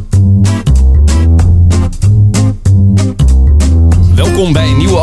[0.00, 0.35] thank you.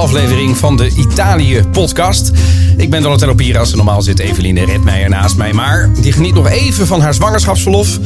[0.03, 2.31] Aflevering van de Italië-podcast.
[2.77, 5.53] Ik ben Donatello Piras en normaal zit Eveline Redmeijer naast mij.
[5.53, 7.99] Maar die geniet nog even van haar zwangerschapsverlof.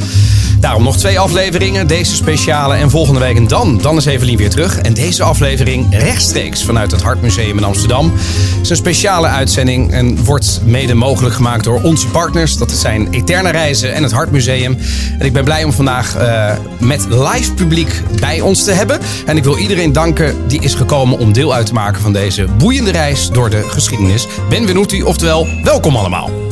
[0.60, 3.78] Daarom nog twee afleveringen, deze speciale en volgende week en dan.
[3.82, 4.78] Dan is Evelien weer terug.
[4.78, 8.12] En deze aflevering rechtstreeks vanuit het Hartmuseum in Amsterdam.
[8.12, 12.56] Het is een speciale uitzending en wordt mede mogelijk gemaakt door onze partners.
[12.56, 14.78] Dat zijn Eterne Reizen en het Hartmuseum.
[15.18, 18.98] En ik ben blij om vandaag uh, met live publiek bij ons te hebben.
[19.26, 22.46] En ik wil iedereen danken die is gekomen om deel uit te maken van deze
[22.58, 24.26] boeiende reis door de geschiedenis.
[24.48, 26.47] Benvenuti, oftewel welkom allemaal.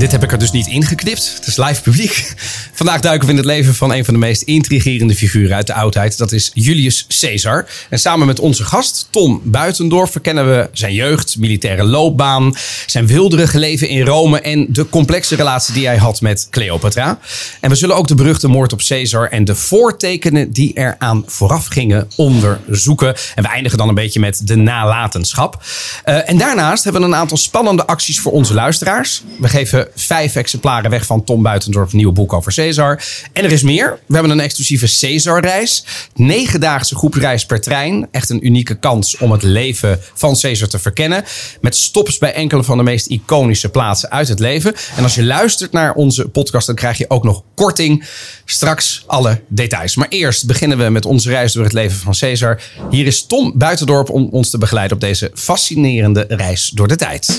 [0.00, 1.32] Dit heb ik er dus niet ingeknipt.
[1.34, 2.34] Het is live publiek.
[2.72, 5.74] Vandaag duiken we in het leven van een van de meest intrigerende figuren uit de
[5.74, 6.18] oudheid.
[6.18, 7.66] Dat is Julius Caesar.
[7.88, 12.54] En samen met onze gast Tom Buitendorf verkennen we zijn jeugd, militaire loopbaan,
[12.86, 17.18] zijn wilderige leven in Rome en de complexe relatie die hij had met Cleopatra.
[17.60, 21.66] En we zullen ook de beruchte moord op Caesar en de voortekenen die eraan vooraf
[21.66, 23.14] gingen onderzoeken.
[23.34, 25.62] En we eindigen dan een beetje met de nalatenschap.
[26.04, 29.22] Uh, en daarnaast hebben we een aantal spannende acties voor onze luisteraars.
[29.38, 33.02] We geven vijf exemplaren weg van Tom Buitendorf, nieuwe boek over Caesar.
[33.32, 33.98] En er is meer.
[34.06, 35.84] We hebben een exclusieve Caesar-reis.
[36.14, 38.08] Negendaagse groepsreis per trein.
[38.10, 41.24] Echt een unieke kans om het leven van Caesar te verkennen.
[41.60, 44.74] Met stops bij enkele van de meest iconische plaatsen uit het leven.
[44.96, 48.04] En als je luistert naar onze podcast, dan krijg je ook nog korting.
[48.44, 49.96] Straks alle details.
[49.96, 52.60] Maar eerst beginnen we met onze reis door het leven van Caesar.
[52.90, 57.38] Hier is Tom Buitendorp om ons te begeleiden op deze fascinerende reis door de tijd.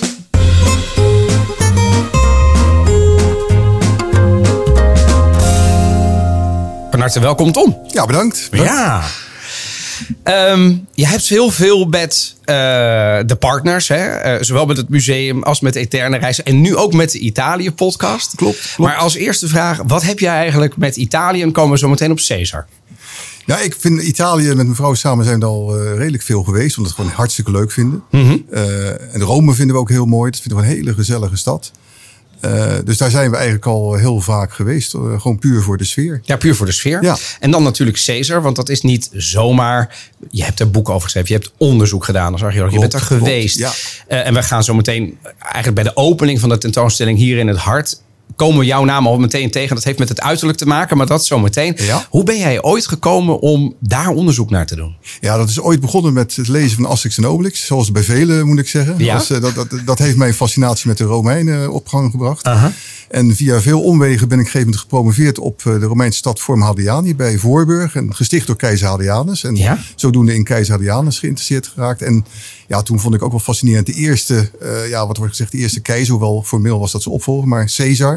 [7.01, 7.77] Harte welkom, Tom.
[7.87, 8.47] Ja, bedankt.
[8.51, 9.03] Ja.
[10.23, 12.45] Um, je hebt heel veel met uh,
[13.25, 14.35] de partners, hè?
[14.35, 16.45] Uh, zowel met het museum als met Eterne Reizen.
[16.45, 18.35] En nu ook met de Italië-podcast.
[18.35, 21.41] Klopt, klopt, Maar als eerste vraag, wat heb jij eigenlijk met Italië?
[21.41, 22.67] En komen we zo meteen op Caesar.
[23.45, 26.77] Ja, ik vind Italië met mijn vrouw samen zijn we al uh, redelijk veel geweest.
[26.77, 28.03] Omdat we het gewoon hartstikke leuk vinden.
[28.11, 28.45] Mm -hmm.
[29.11, 30.31] en Rome vinden we ook heel mooi.
[30.31, 31.71] Dat vinden we een hele gezellige stad.
[32.45, 34.93] Uh, dus daar zijn we eigenlijk al heel vaak geweest.
[34.93, 36.21] Uh, gewoon puur voor de sfeer.
[36.23, 37.03] Ja, puur voor de sfeer.
[37.03, 37.17] Ja.
[37.39, 39.95] En dan natuurlijk Caesar, want dat is niet zomaar.
[40.29, 42.73] Je hebt er boek over geschreven, je hebt onderzoek gedaan als archeoloog.
[42.73, 43.57] Je bent er geweest.
[43.57, 43.71] Ja.
[44.07, 47.47] uh, en we gaan zo meteen eigenlijk bij de opening van de tentoonstelling hier in
[47.47, 48.01] het hart
[48.35, 49.75] komen we jouw naam al meteen tegen.
[49.75, 51.73] Dat heeft met het uiterlijk te maken, maar dat zo meteen.
[51.77, 52.05] Ja.
[52.09, 54.95] Hoe ben jij ooit gekomen om daar onderzoek naar te doen?
[55.19, 57.65] Ja, dat is ooit begonnen met het lezen van Asterix en Obelix.
[57.65, 58.95] Zoals bij velen, moet ik zeggen.
[58.97, 59.17] Ja.
[59.17, 62.47] Dat, was, dat, dat, dat, heeft mijn fascinatie met de Romeinen op gang gebracht.
[62.47, 62.71] Uh -huh.
[63.09, 67.15] En via veel omwegen ben ik gegeven moment gepromoveerd op de Romeinse stad Form Hadriani
[67.15, 67.95] bij Voorburg.
[67.95, 69.43] En gesticht door keizer Hadrianus.
[69.43, 69.79] En ja?
[69.95, 72.01] zodoende in keizer Hadrianus geïnteresseerd geraakt.
[72.01, 72.25] En
[72.71, 75.57] ja, toen vond ik ook wel fascinerend de eerste, uh, ja, wat wordt gezegd, de
[75.57, 76.11] eerste keizer.
[76.11, 78.13] Hoewel formeel was dat zijn opvolger, maar Caesar.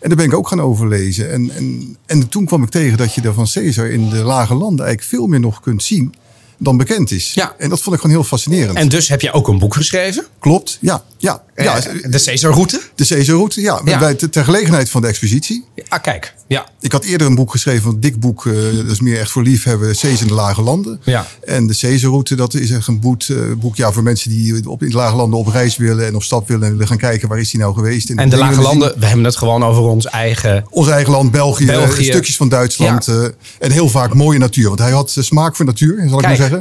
[0.00, 1.30] En daar ben ik ook gaan overlezen.
[1.30, 4.54] En, en, en toen kwam ik tegen dat je er van Caesar in de lage
[4.54, 6.14] landen eigenlijk veel meer nog kunt zien
[6.62, 7.34] dan bekend is.
[7.34, 7.54] Ja.
[7.58, 8.76] En dat vond ik gewoon heel fascinerend.
[8.76, 10.26] En dus heb je ook een boek geschreven?
[10.38, 11.02] Klopt, ja.
[11.18, 11.76] ja, ja.
[11.76, 12.80] Uh, de Caesarroute?
[12.94, 13.80] De Caesarroute, ja.
[13.84, 13.98] Ja.
[13.98, 15.64] Bij, ter gelegenheid van de expositie.
[15.88, 16.34] Ah, kijk.
[16.46, 16.66] Ja.
[16.80, 18.44] Ik had eerder een boek geschreven, een dik boek.
[18.44, 19.96] Uh, dat is meer echt voor liefhebben.
[19.96, 21.00] Caesar in de lage landen.
[21.04, 21.26] Ja.
[21.44, 24.82] En de Caesarroute, dat is echt een boek, uh, boek ja, voor mensen die op,
[24.82, 26.06] in de lage landen op reis willen.
[26.06, 26.64] En op stap willen.
[26.64, 28.10] En willen gaan kijken, waar is hij nou geweest.
[28.10, 30.64] En de lage landen, we hebben het gewoon over ons eigen...
[30.70, 31.66] Ons eigen land, België.
[31.66, 32.04] België.
[32.04, 33.04] Stukjes van Duitsland.
[33.04, 33.12] Ja.
[33.12, 33.28] Uh,
[33.58, 34.68] en heel vaak mooie natuur.
[34.68, 36.51] Want hij had smaak voor natuur, zal ik maar zeggen.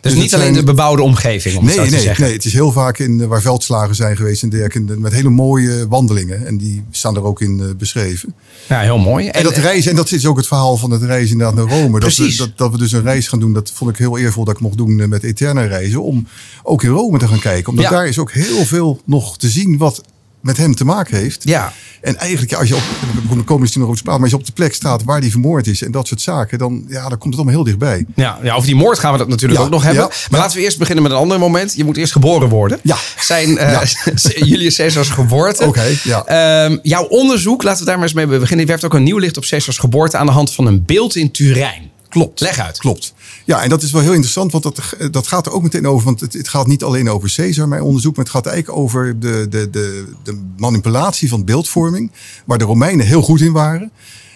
[0.00, 2.24] Dus, niet alleen de bebouwde omgeving, om nee, nee, te zeggen.
[2.24, 4.98] Nee, het is heel vaak in, waar veldslagen zijn geweest en dergelijke.
[4.98, 6.46] Met hele mooie wandelingen.
[6.46, 8.34] En die staan er ook in uh, beschreven.
[8.68, 9.26] Ja, heel mooi.
[9.26, 11.78] En, en dat reizen, en dat is ook het verhaal van het reizen inderdaad naar
[11.78, 12.00] Rome.
[12.00, 14.44] Dat we, dat, dat we dus een reis gaan doen, dat vond ik heel eervol
[14.44, 16.02] dat ik mocht doen met Eterna reizen.
[16.02, 16.26] Om
[16.62, 17.70] ook in Rome te gaan kijken.
[17.70, 17.90] Omdat Ja.
[17.90, 20.02] daar is ook heel veel nog te zien wat
[20.40, 21.42] met hem te maken heeft.
[21.44, 21.72] Ja.
[22.00, 22.82] En eigenlijk, ja, als je op,
[23.28, 25.66] we komen misschien nog praten, maar als je op de plek staat waar die vermoord
[25.66, 28.06] is en dat soort zaken, dan, ja, dan komt het allemaal heel dichtbij.
[28.14, 30.02] Ja, ja, over die moord gaan we dat natuurlijk Ja, ook nog hebben.
[30.02, 31.74] ja, maar laten we eerst beginnen met een ander moment.
[31.76, 32.78] Je moet eerst geboren worden.
[32.82, 32.96] Ja.
[33.18, 33.80] Zijn uh,
[34.50, 35.64] Julius Caesars geboorte.
[35.64, 36.64] Oké, ja.
[36.64, 38.60] Um, jouw onderzoek, laten we daar maar eens mee beginnen.
[38.60, 41.16] Je werpt ook een nieuw licht op Caesars geboorte aan de hand van een beeld
[41.16, 41.90] in Turijn.
[42.08, 42.40] Klopt.
[42.40, 42.78] Leg uit.
[42.78, 43.14] Klopt.
[43.44, 46.04] Ja, en dat is wel heel interessant, want dat, dat gaat er ook meteen over.
[46.04, 49.20] Want het, het gaat niet alleen over Caesar, mijn onderzoek, maar het gaat eigenlijk over
[49.20, 52.12] de, de, de, de manipulatie van beeldvorming,
[52.44, 53.90] waar de Romeinen heel goed in waren.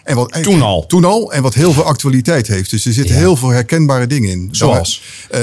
[0.05, 0.87] En wat Toen al.
[0.87, 1.32] Toen al.
[1.32, 2.70] En wat heel veel actualiteit heeft.
[2.70, 3.20] Dus er zitten Ja.
[3.20, 4.49] heel veel herkenbare dingen in.
[4.50, 5.02] Zoals?
[5.34, 5.40] Uh,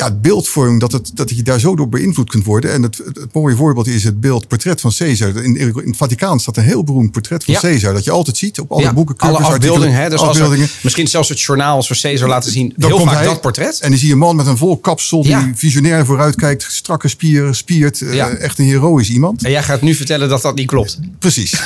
[0.00, 2.72] ja, beeldvorming, dat, het, dat je daar zo door beïnvloed kunt worden.
[2.72, 5.44] En het, het, mooie voorbeeld is het beeld portret van Caesar.
[5.44, 7.60] In, in het Vaticaan staat een heel beroemd portret van Ja.
[7.60, 7.92] Caesar.
[7.92, 9.16] Dat je altijd ziet op alle Ja, boeken.
[9.18, 9.94] alle afbeeldingen.
[10.00, 10.10] Hè?
[10.10, 12.72] Dus als er, misschien zelfs het journaal als we Caesar laten zien.
[12.76, 13.80] Dan heel komt vaak hij, dat portret.
[13.80, 15.42] En dan zie je een man met een vol kapsel Ja.
[15.42, 16.66] die visionair vooruitkijkt.
[16.70, 18.00] Strakke spieren, spiert.
[18.00, 19.44] eh, echt een heroïsch iemand.
[19.44, 20.98] En jij gaat nu vertellen dat dat niet klopt.
[21.18, 21.54] Precies.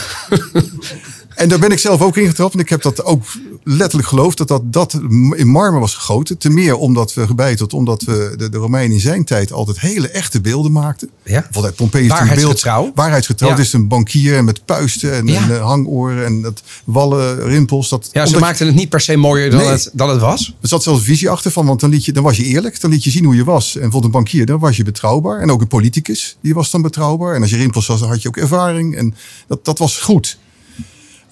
[1.34, 2.54] En daar ben ik zelf ook ingetrapt.
[2.54, 3.22] En ik heb dat ook
[3.64, 5.00] letterlijk geloofd dat dat, dat
[5.36, 6.38] in marmer was gegoten.
[6.38, 10.08] Ten meer omdat we gebeiteld, omdat we de, de Romeinen in zijn tijd altijd hele
[10.08, 11.10] echte beelden maakten.
[11.24, 11.40] Ja.
[11.40, 12.82] Bijvoorbeeld Pompeius een Waarheidsgetrouw.
[12.82, 12.94] beeld.
[12.96, 13.48] Waarheidsgetrouw.
[13.48, 13.54] Ja.
[13.56, 15.42] Het is een bankier met puisten en, Ja.
[15.42, 17.88] en eh, hangoren en dat wallen, rimpels.
[17.88, 19.68] Dat, Ja, ze maakten het niet per se mooier dan, Nee.
[19.68, 20.54] het, dan het was.
[20.60, 22.80] er zat zelfs visie achter van, want dan, liet je, dan was je eerlijk.
[22.80, 23.66] Dan liet je zien hoe je was.
[23.74, 25.40] En bijvoorbeeld een bankier, dan was je betrouwbaar.
[25.40, 27.34] En ook een politicus, die was dan betrouwbaar.
[27.34, 28.96] En als je rimpels was, dan had je ook ervaring.
[28.96, 29.14] En
[29.46, 30.38] dat, dat was goed.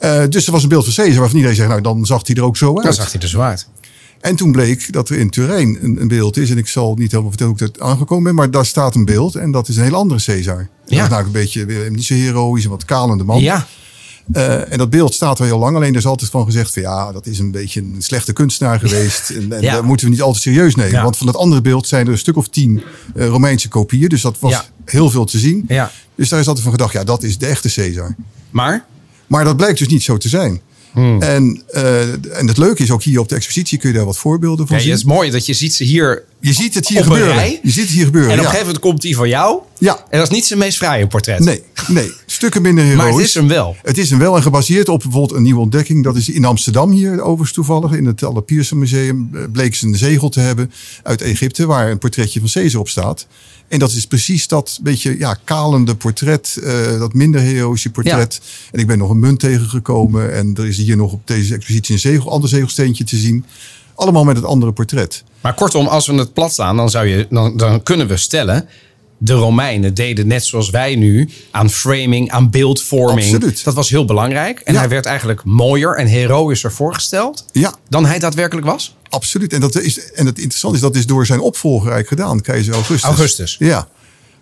[0.03, 2.37] Eh, dus er was een beeld van Caesar waarvan iedereen zegt, nou dan zag hij
[2.37, 2.85] er ook zo uit.
[2.85, 3.67] Dan zag hij er zo uit.
[4.21, 6.51] En toen bleek dat er in Turijn een, een beeld is.
[6.51, 8.35] En ik zal niet helemaal vertellen hoe ik dat aangekomen ben.
[8.35, 9.35] Maar daar staat een beeld.
[9.35, 10.59] En dat is een heel andere Caesar.
[10.59, 12.65] En Dat is namelijk een beetje weer niet zo heroïs.
[12.65, 13.41] Een wat kalende man.
[13.41, 13.67] Ja,
[14.33, 15.77] Eh, en dat beeld staat er heel lang.
[15.77, 18.79] Alleen er is altijd van gezegd van ja, dat is een beetje een slechte kunstenaar
[18.85, 19.31] geweest.
[19.31, 19.75] En, en Ja.
[19.75, 20.93] dat moeten we niet altijd serieus nemen.
[20.93, 21.03] Ja.
[21.03, 22.83] Want van dat andere beeld zijn er een stuk of tien
[23.15, 24.09] eh, Romeinse kopieën.
[24.09, 24.65] Dus dat was Ja.
[24.85, 25.65] heel veel te zien.
[25.69, 25.91] ja.
[26.15, 28.17] Dus daar is altijd van gedacht, ja, dat is de echte Caesar.
[28.51, 28.85] Maar?
[29.33, 30.61] Maar dat blijkt dus niet zo te zijn.
[30.93, 31.23] Hmm.
[31.23, 34.19] En, eh, en het leuke is ook hier op de expositie kun je daar wat
[34.19, 34.91] voorbeelden van Ja, zien.
[34.91, 36.23] het is mooi dat je ziet ze hier.
[36.41, 37.35] Je ziet het hier gebeuren.
[37.35, 37.61] rij?
[37.63, 38.31] Je ziet het hier gebeuren.
[38.31, 39.59] En op een gegeven moment komt die van jou.
[39.79, 40.05] Ja.
[40.11, 41.39] En dat is niet zijn meest fraaie portret.
[41.39, 43.03] Nee, nee, stukken minder heroïs.
[43.03, 43.77] Maar het is hem wel.
[43.83, 46.05] Het is hem wel en gebaseerd op bijvoorbeeld een nieuwe ontdekking.
[46.05, 47.93] Dat is in Amsterdam hier overigens toevallig.
[47.93, 51.67] In het Alle Museum eh, bleek ze een zegel te hebben uit Egypte.
[51.67, 53.27] Waar een portretje van Caesar op staat.
[53.69, 56.59] En dat is precies dat beetje ja, kalende portret.
[56.63, 58.41] eh, dat minder heroïsche portret.
[58.73, 60.35] En ik ben nog een munt tegengekomen.
[60.35, 63.45] En er is hier nog op deze expositie een zegel, ander zegelsteentje te zien.
[63.95, 65.25] Allemaal met het andere portret.
[65.41, 68.69] Maar kortom, als we het plat staan, dan, zou je, dan, dan kunnen we stellen.
[69.25, 73.35] De Romeinen deden net zoals wij nu aan framing, aan beeldvorming.
[73.35, 73.65] Absoluut.
[73.65, 74.61] Dat was heel belangrijk.
[74.61, 74.79] En Ja.
[74.79, 78.97] hij werd eigenlijk mooier en heroïscher voorgesteld Ja, dan hij daadwerkelijk was.
[79.09, 79.53] Absoluut.
[79.53, 82.75] En, dat is, en het interessante is dat is door zijn opvolger eigenlijk gedaan, keizer
[82.75, 83.09] Augustus.
[83.09, 83.57] Augustus.
[83.59, 83.89] Ja.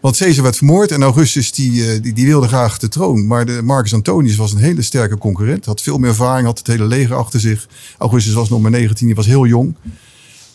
[0.00, 3.26] Want Caesar werd vermoord en Augustus die, eh, die, die wilde graag de troon.
[3.26, 5.64] Maar de Marcus Antonius was een hele sterke concurrent.
[5.64, 7.66] Had veel meer ervaring, had het hele leger achter zich.
[7.98, 9.74] Augustus was nog maar 19, die was heel jong.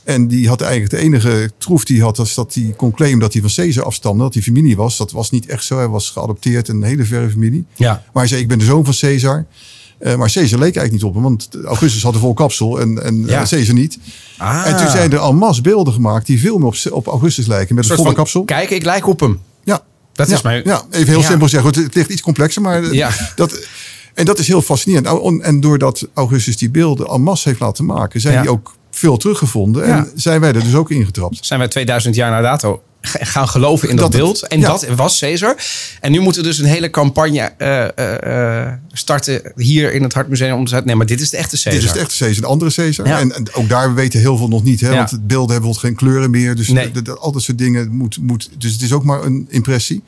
[0.05, 3.33] En die had eigenlijk de enige troef die had, was dat hij kon claimen dat
[3.33, 4.23] hij van Caesar afstamde.
[4.23, 4.97] Dat hij familie was.
[4.97, 5.77] Dat was niet echt zo.
[5.77, 7.65] Hij was geadopteerd in een hele verre familie.
[7.75, 7.91] Ja.
[7.91, 9.45] Maar hij zei, ik ben de zoon van Caesar.
[9.99, 13.03] Eh, maar Caesar leek eigenlijk niet op hem, want Augustus had een vol kapsel en,
[13.03, 13.43] en Ja.
[13.49, 13.97] Caesar niet.
[14.37, 14.63] Ah.
[14.65, 17.75] En toen zijn er al mas beelden gemaakt die veel meer op, op Augustus lijken.
[17.75, 18.43] Met een soort volle kapsel.
[18.43, 19.39] Kijk, ik lijk op hem.
[19.63, 19.81] Ja.
[20.13, 20.35] Dat ja.
[20.35, 21.25] is mijn- Ja, even heel Ja.
[21.27, 21.69] simpel zeggen.
[21.69, 23.11] Het, het ligt iets complexer, maar eh, Ja.
[23.35, 23.67] dat,
[24.13, 25.05] en dat is heel fascinerend.
[25.05, 29.18] Nou, En doordat Augustus die beelden en masse heeft laten maken, zijn die ook veel
[29.18, 29.88] teruggevonden.
[29.88, 29.97] Ja.
[29.97, 31.38] En zijn wij er dus ook ingetrapt.
[31.45, 34.47] Zijn wij 2000 jaar na dato gaan geloven in dat, Dat het- beeld.
[34.47, 34.68] En ja.
[34.68, 35.56] dat was Caesar.
[36.01, 40.13] En nu moeten we dus een hele campagne eh, eh, eh, starten hier in het
[40.13, 40.53] Hartmuseum.
[40.57, 41.71] Om te zeggen, nee, maar dit is de echte Caesar.
[41.71, 43.07] Dit is de echte Caesar, een andere Caesar.
[43.07, 43.19] Ja.
[43.19, 44.81] En, en ook daar weten heel veel nog niet.
[44.81, 44.95] Hè, Ja.
[44.95, 46.56] Want het beelden hebben bijvoorbeeld geen kleuren meer.
[46.56, 46.91] Dus Nee.
[46.91, 48.50] de- de- al dat soort dingen moet, moet...
[48.57, 50.03] Dus het is ook maar een impressie.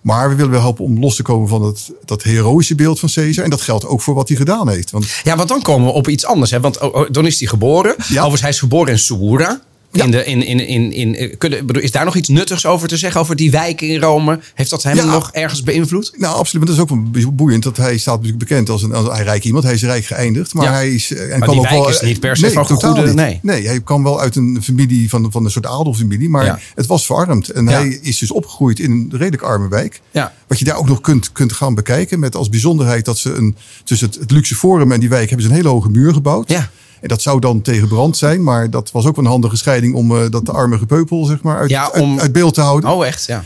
[0.00, 3.08] Maar we willen wel helpen om los te komen van het, dat heroïsche beeld van
[3.12, 3.44] Caesar.
[3.44, 4.90] En dat geldt ook voor wat hij gedaan heeft.
[4.90, 6.50] Want Ja, want dan komen we op iets anders.
[6.50, 6.60] Hè?
[6.60, 7.94] Want oh, oh, dan is hij geboren.
[7.96, 8.04] Ja.
[8.04, 9.60] Overigens, hij is geboren in Suura.
[9.98, 10.04] Ja.
[10.04, 12.88] In de, in, in, in, in, eh, kunnen, bedoel, is daar nog iets nuttigs over
[12.88, 13.20] te zeggen?
[13.20, 14.40] Over die wijk in Rome?
[14.54, 15.04] Heeft dat hem Ja.
[15.04, 16.12] nog ergens beïnvloed?
[16.16, 16.66] Nou, absoluut.
[16.66, 17.62] Maar dat is ook boeiend.
[17.62, 19.64] Dat hij staat natuurlijk bekend als een, als een rijk iemand.
[19.64, 20.54] Hij is rijk geëindigd.
[20.54, 20.72] Maar Ja.
[20.72, 21.12] hij is.
[21.12, 23.38] eh, En Maar kwam die ook wel, is niet per se van totaal goede- nee.
[23.42, 26.28] nee, hij kwam wel uit een familie van, van een soort adelfamilie.
[26.28, 27.48] Maar het was verarmd.
[27.50, 30.00] En hij is dus opgegroeid in een redelijk arme wijk.
[30.10, 30.32] Ja.
[30.46, 32.18] Wat je daar ook nog kunt, kunt gaan bekijken.
[32.18, 35.46] Met als bijzonderheid dat ze een, tussen het, het luxe forum en die wijk hebben
[35.46, 36.48] ze een hele hoge muur gebouwd.
[36.50, 36.70] Ja.
[37.00, 38.42] En dat zou dan tegen brand zijn.
[38.42, 41.58] Maar dat was ook een handige scheiding om eh, dat de arme gepeupel zeg maar,
[41.58, 42.90] uit, Ja, uit- om- uit beeld te houden.
[42.90, 43.26] Oh, echt?
[43.26, 43.44] Ja.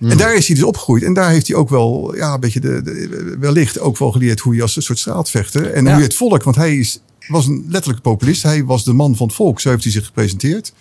[0.00, 1.02] En daar is hij dus opgegroeid.
[1.02, 4.40] En daar heeft hij ook wel, ja, een beetje de, de- wellicht ook wel geleerd
[4.40, 5.70] hoe je als een soort straatvechter.
[5.72, 5.90] En Ja.
[5.90, 8.42] hoe je het volk, want hij is, was een letterlijke populist.
[8.42, 10.72] Hij was de man van het volk, zo heeft hij zich gepresenteerd.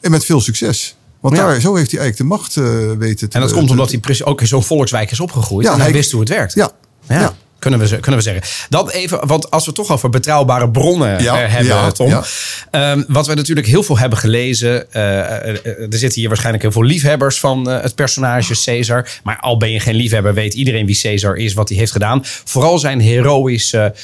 [0.00, 0.96] En met veel succes.
[1.20, 1.46] Want Ja.
[1.46, 3.98] daar, zo heeft hij eigenlijk de macht eh, weten te En dat komt omdat hij
[4.00, 5.66] precies ook in zo'n volkswijk is opgegroeid.
[5.66, 6.54] Ja, en hij hij- wist hoe het werkt.
[6.54, 6.70] Ja,
[7.08, 7.34] Ja, ja.
[7.64, 8.42] Kunnen, we, kunnen we zeggen.
[8.68, 12.08] Dat even, want als we het toch over betrouwbare bronnen Ja, eh, hebben, ja, Tom.
[12.08, 12.24] ja.
[12.70, 14.92] Ehm, wat we natuurlijk heel veel hebben gelezen.
[14.92, 19.08] eh, eh, er zitten hier waarschijnlijk heel veel liefhebbers van het personage Caesar.
[19.22, 22.20] Maar al ben je geen liefhebber, weet iedereen wie Caesar is, wat hij heeft gedaan.
[22.24, 23.94] Vooral zijn heroïsche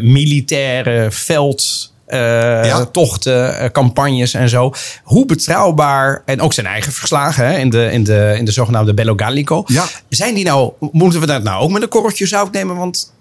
[0.00, 1.92] militaire veld.
[2.06, 2.18] Eh,
[2.64, 2.84] Ja.
[2.84, 4.72] tochten, eh, campagnes en zo.
[5.04, 8.94] Hoe betrouwbaar, en ook zijn eigen verslagen hè, in, de, in, de, in de zogenaamde
[8.94, 9.62] Bello Gallico.
[9.66, 9.84] Ja.
[10.08, 12.76] Zijn die nou, moeten we dat nou ook met een korreltje zout nemen?
[12.76, 13.12] Want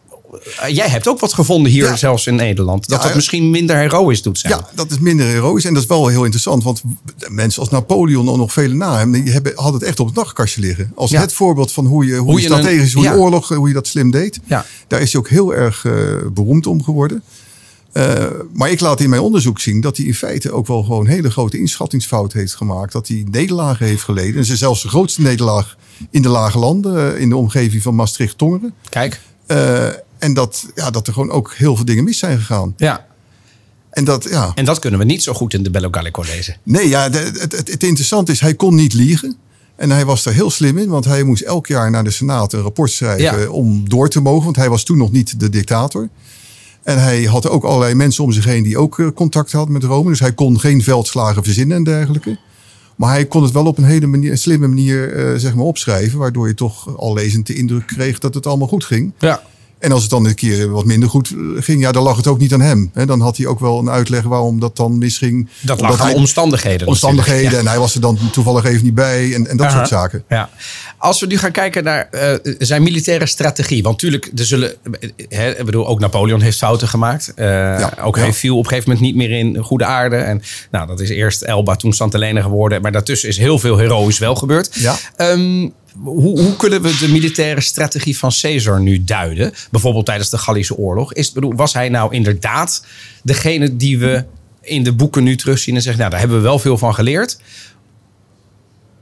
[0.61, 1.95] eh, jij hebt ook wat gevonden hier Ja.
[1.95, 2.87] zelfs in Nederland.
[2.89, 4.53] Dat Ja, dat misschien minder heroïs doet zijn.
[4.53, 5.65] Ja, dat is minder heroïs.
[5.65, 6.63] En dat is wel heel interessant.
[6.63, 6.81] Want
[7.27, 9.11] mensen als Napoleon en nog vele na hem...
[9.11, 10.91] die hebben, hadden het echt op het nachtkastje liggen.
[10.95, 11.21] Als Ja.
[11.21, 12.93] het voorbeeld van hoe je, hoe Hoe je een- strategisch...
[12.93, 14.39] hoe je oorlog, hoe je dat slim deed.
[14.45, 14.65] Ja.
[14.87, 15.85] Daar is hij ook heel erg
[16.33, 17.23] beroemd om geworden.
[17.93, 21.07] Eh, maar ik laat in mijn onderzoek zien dat hij in feite ook wel gewoon
[21.07, 22.91] hele grote inschattingsfout heeft gemaakt.
[22.93, 24.33] Dat hij nederlagen heeft geleden.
[24.33, 25.77] En is zelfs de grootste nederlaag
[26.09, 28.73] in de lage landen, eh, in de omgeving van Maastricht-Tongeren.
[28.89, 32.73] Kijk, Eh, En dat, ja, dat er gewoon ook heel veel dingen mis zijn gegaan.
[32.77, 33.05] Ja.
[33.89, 34.51] En dat, ja.
[34.55, 36.55] En dat kunnen we niet zo goed in de Bello Gallico lezen.
[36.63, 39.35] Nee, ja, het, het, het interessante is, hij kon niet liegen.
[39.75, 42.53] En hij was er heel slim in, want hij moest elk jaar naar de Senaat
[42.53, 43.50] een rapport schrijven Ja.
[43.50, 44.43] om door te mogen.
[44.43, 46.09] Want hij was toen nog niet de dictator.
[46.83, 49.83] En hij had ook allerlei mensen om zich heen die ook eh, contact hadden met
[49.83, 50.09] Rome.
[50.09, 52.37] Dus hij kon geen veldslagen verzinnen en dergelijke.
[52.95, 56.19] Maar hij kon het wel op een hele manier, slimme manier eh, zeg maar opschrijven.
[56.19, 59.13] Waardoor je toch al lezend de indruk kreeg dat het allemaal goed ging.
[59.19, 59.41] Ja.
[59.79, 62.27] En als het dan een keer wat minder goed eh, ging, ja, dan lag het
[62.27, 62.89] ook niet aan hem.
[62.93, 65.49] Hè, dan had hij ook wel een uitleg waarom dat dan misging.
[65.61, 66.87] Dat lag aan hij- omstandigheden.
[66.87, 67.59] omstandigheden.
[67.59, 69.33] En hij was er dan toevallig even niet bij.
[69.33, 69.75] En, en dat Aha.
[69.75, 70.23] soort zaken.
[70.29, 70.49] Ja.
[71.03, 73.83] Als we nu gaan kijken naar eh, zijn militaire strategie.
[73.83, 74.74] Want natuurlijk, er zullen.
[75.29, 77.33] Hè, ik bedoel, ook Napoleon heeft fouten gemaakt.
[77.36, 78.22] Eh, ook ja.
[78.22, 80.15] hij viel op een gegeven moment niet meer in goede aarde.
[80.15, 80.41] En
[80.72, 82.81] nou, dat is eerst Elba, toen Santa Helena geworden.
[82.81, 84.69] Maar daartussen is heel veel heroïs wel gebeurd.
[84.74, 84.95] Ja.
[85.15, 85.69] Ehm,
[86.03, 89.53] hoe, hoe kunnen we de militaire strategie van Caesar nu duiden?
[89.72, 91.13] Bijvoorbeeld tijdens de Gallische oorlog.
[91.13, 92.86] Is, bedoel, was hij nou inderdaad
[93.24, 94.24] degene die we
[94.62, 97.38] in de boeken nu terugzien en zeggen, nou, daar hebben we wel veel van geleerd.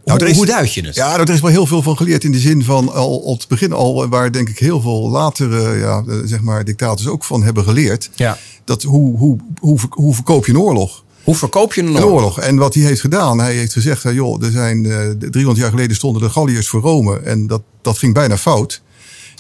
[0.06, 0.96] Nou, hoe, is- hoe duid je het?
[0.96, 3.48] Ja, er is wel heel veel van geleerd in de zin van al op het
[3.48, 7.44] begin al, waar denk ik heel veel latere ja, eh, zeg maar, dictators ook van
[7.44, 8.10] hebben geleerd.
[8.16, 8.38] Ja.
[8.66, 11.04] Dat hoe, hoe, hoe, hoe verkoop je een oorlog?
[11.24, 12.40] Hoe verkoop je een Een oorlog?
[12.40, 15.96] En wat hij heeft gedaan, hij heeft gezegd, joh, er zijn eh, 300 jaar geleden
[15.96, 17.20] stonden de Galliërs voor Rome.
[17.20, 18.82] En dat, dat ging bijna fout.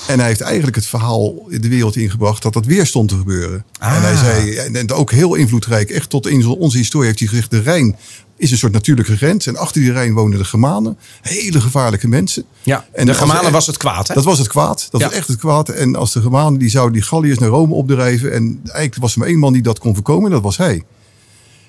[0.08, 3.65] En hij heeft eigenlijk het verhaal de wereld ingebracht dat dat weer stond te gebeuren.
[3.79, 3.96] Ah.
[3.96, 7.51] En hij zei, en, ook heel invloedrijk, echt tot in onze historie heeft hij gezegd,
[7.51, 7.96] de Rijn
[8.38, 9.48] is een soort natuurlijke grens.
[9.48, 10.98] En achter die Rijn wonen de Germanen.
[11.22, 12.43] Hele gevaarlijke mensen.
[12.63, 14.13] Ja, En de Germanen was het kwaad, hè?
[14.13, 14.88] Dat was het kwaad.
[14.91, 15.08] Dat Ja.
[15.08, 15.70] was echt het kwaad.
[15.70, 18.34] En als de Germanen, die zouden die Galliërs naar Rome opdrijven.
[18.34, 20.25] En eigenlijk was er maar één man die dat kon voorkomen.
[20.25, 20.84] En dat was hij.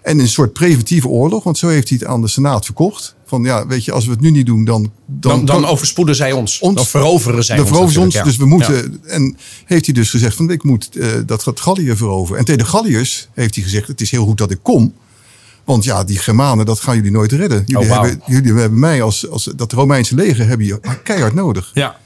[0.02, 1.44] En een soort preventieve oorlog.
[1.44, 3.14] Want zo heeft hij het aan de Senaat verkocht.
[3.26, 4.92] Van ja, weet je, als we het nu niet doen, dan...
[5.06, 6.58] dan, dan overspoeden zij ons.
[6.60, 7.74] Ons- dan veroveren zij dan ons.
[7.74, 8.38] veroveren ze ons.
[8.38, 8.74] natuurlijk, Dus ja.
[8.74, 9.10] we moeten...
[9.10, 12.38] En heeft hij dus gezegd van ik moet eh, dat gaat Gallië veroveren.
[12.38, 14.92] En tegen de Galliërs heeft hij gezegd het is heel goed dat ik kom.
[15.64, 17.62] Want ja, die Germanen, dat gaan jullie nooit redden.
[17.66, 19.50] Jullie, Oh, hebben, jullie hebben mij als, als...
[19.56, 21.70] Dat Romeinse leger hebben je keihard nodig.
[21.74, 21.96] Ja.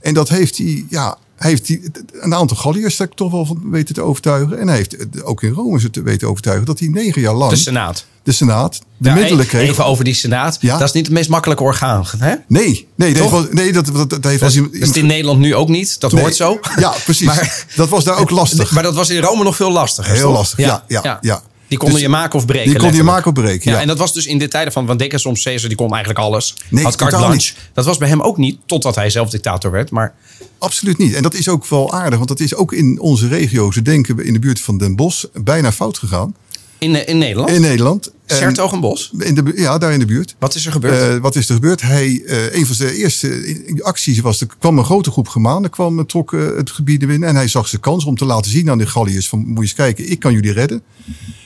[0.00, 1.18] En dat heeft hij, ja,
[1.50, 1.80] heeft hij
[2.12, 4.58] een aantal Galliërs daar toch wel van weten te overtuigen.
[4.58, 7.34] En hij heeft eh, ook in Rome ze te weten overtuigen dat hij negen jaar
[7.34, 8.04] lang De de, Senaat.
[8.24, 9.70] Senaat de Ja, middelen kreeg.
[9.70, 10.56] Even over die Senaat.
[10.60, 10.78] Ja.
[10.78, 12.04] Dat is niet het meest makkelijke orgaan.
[12.18, 12.34] Hè?
[12.48, 13.30] Nee, nee, dat Toch?
[13.30, 16.00] was, nee, dat, dat, dat heeft Dat, dat is in Nederland nu ook niet.
[16.00, 16.22] Dat nee.
[16.22, 16.60] hoort zo.
[16.76, 17.26] Ja, precies.
[17.32, 18.72] Maar- dat was daar ook lastig.
[18.72, 20.12] Maar dat was in Rome nog veel lastiger.
[20.12, 20.36] Heel toch?
[20.36, 21.42] lastig, ja, ja, ja.
[21.72, 22.70] Die konden Dus je maken of breken.
[22.70, 23.82] die kon je maken of breken, Ja, ja.
[23.82, 24.86] En dat was dus in de tijden van.
[24.86, 26.54] Want denk soms Caesar, die kon eigenlijk alles.
[26.68, 27.54] Nee, had carte blanche.
[27.74, 28.58] Dat was bij hem ook niet.
[28.66, 29.90] Totdat hij zelf dictator werd.
[29.90, 30.14] Maar
[30.58, 31.14] Absoluut niet.
[31.14, 34.16] En dat is ook wel aardig, want dat is ook in onze regio, ze denken
[34.16, 36.34] we in de buurt van Den Bosch, bijna fout gegaan.
[36.78, 37.50] in, eh, in Nederland.
[37.50, 38.12] In Nederland.
[38.32, 39.12] En- Sertogenbos.
[39.18, 40.34] in de, ja, daar in de buurt.
[40.38, 41.14] Wat is er gebeurd?
[41.14, 41.82] Eh, wat is er gebeurd?
[41.82, 46.06] Hij, eh, een van zijn eerste acties was, er kwam een grote groep Germanen, kwam,
[46.06, 47.28] trok eh, het gebied binnen.
[47.28, 49.62] En hij zag zijn kans om te laten zien aan de Galliërs van, moet je
[49.62, 50.82] eens kijken, ik kan jullie redden.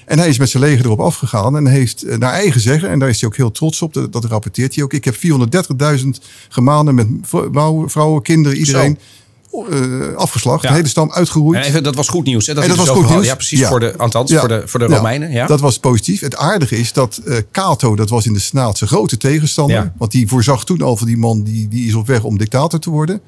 [0.07, 2.99] En hij is met zijn leger erop afgegaan en heeft eh, naar eigen zeggen, en
[2.99, 4.93] daar is hij ook heel trots op, dat, dat rapporteert hij ook.
[4.93, 6.09] Ik heb 430.000
[6.49, 8.99] Germanen met vrouwen, vrouwen kinderen, iedereen
[9.65, 10.63] eh, afgeslacht.
[10.63, 10.69] Ja.
[10.69, 11.63] De hele stam uitgeroeid.
[11.63, 12.47] En even, dat was goed nieuws.
[12.47, 12.55] Hè?
[12.55, 13.27] Dat En dat was zoveel goed nieuws.
[13.27, 13.59] Ja, precies.
[13.59, 13.69] Ja.
[13.69, 14.39] Voor de, althans, Ja.
[14.39, 15.31] voor de, voor de Ja, Romeinen.
[15.31, 15.47] Ja.
[15.47, 16.21] Dat was positief.
[16.21, 19.77] Het aardige is dat eh Cato, dat was in de Senaat zijn grote tegenstander.
[19.77, 19.93] Ja.
[19.99, 22.79] Want die voorzag toen al van die man, die, die is op weg om dictator
[22.81, 23.21] te worden.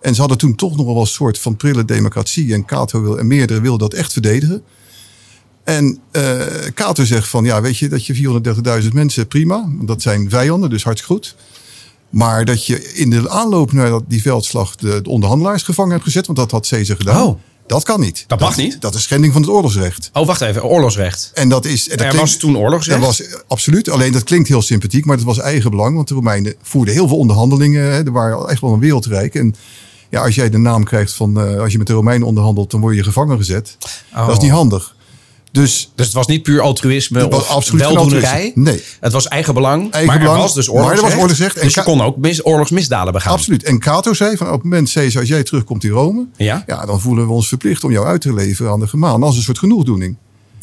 [0.00, 2.52] En ze hadden toen toch nog wel een soort van prille democratie.
[2.54, 4.62] En Cato wil, en meerdere wilden dat echt verdedigen.
[5.64, 6.32] En eh
[6.74, 8.14] Cato zegt van, ja, weet je, dat je
[8.82, 9.68] 430.000 mensen, prima.
[9.76, 11.36] Want Dat zijn vijanden, dus hartstikke goed.
[12.12, 16.26] Maar dat je in de aanloop naar die veldslag de, de onderhandelaars gevangen hebt gezet.
[16.26, 17.22] Want dat had Caesar gedaan.
[17.26, 17.38] Oh.
[17.66, 18.24] Dat kan niet.
[18.26, 18.80] Dat mag niet?
[18.80, 20.10] Dat is schending van het oorlogsrecht.
[20.12, 20.64] Oh, wacht even.
[20.64, 21.30] Oorlogsrecht.
[21.34, 21.88] En dat is.
[21.88, 22.98] En dat Er klinkt- was toen oorlogsrecht?
[23.00, 23.88] Dat was absoluut.
[23.90, 25.94] Alleen dat klinkt heel sympathiek, maar dat was eigen belang.
[25.96, 27.82] Want de Romeinen voerden heel veel onderhandelingen.
[27.92, 28.04] Hè.
[28.04, 29.34] Er waren echt wel een wereldrijk.
[29.34, 29.54] En
[30.10, 31.40] ja, als jij de naam krijgt van.
[31.40, 33.76] eh, als je met de Romeinen onderhandelt, dan word je gevangen gezet.
[34.14, 34.26] Oh.
[34.26, 34.94] Dat is niet handig.
[35.52, 38.30] Dus Dus het was niet puur altruïsme Het was of absoluut geen weldoenerij.
[38.30, 38.62] altruïsme.
[38.62, 38.82] Nee.
[39.00, 39.90] Het was eigen belang.
[39.90, 41.20] Eigen maar belang, er was dus maar er was oorlogsrecht.
[41.22, 41.56] oorlogsrecht.
[41.56, 43.32] En Dus je kon ook mis, oorlogsmisdaden begaan.
[43.32, 43.62] absoluut.
[43.62, 46.26] En Cato zei van op het moment, Caesar, als jij terugkomt in Rome.
[46.36, 46.64] Ja?
[46.86, 49.26] dan voelen we ons verplicht om jou uit te leveren aan de Germanen.
[49.26, 50.16] Als een soort genoegdoening.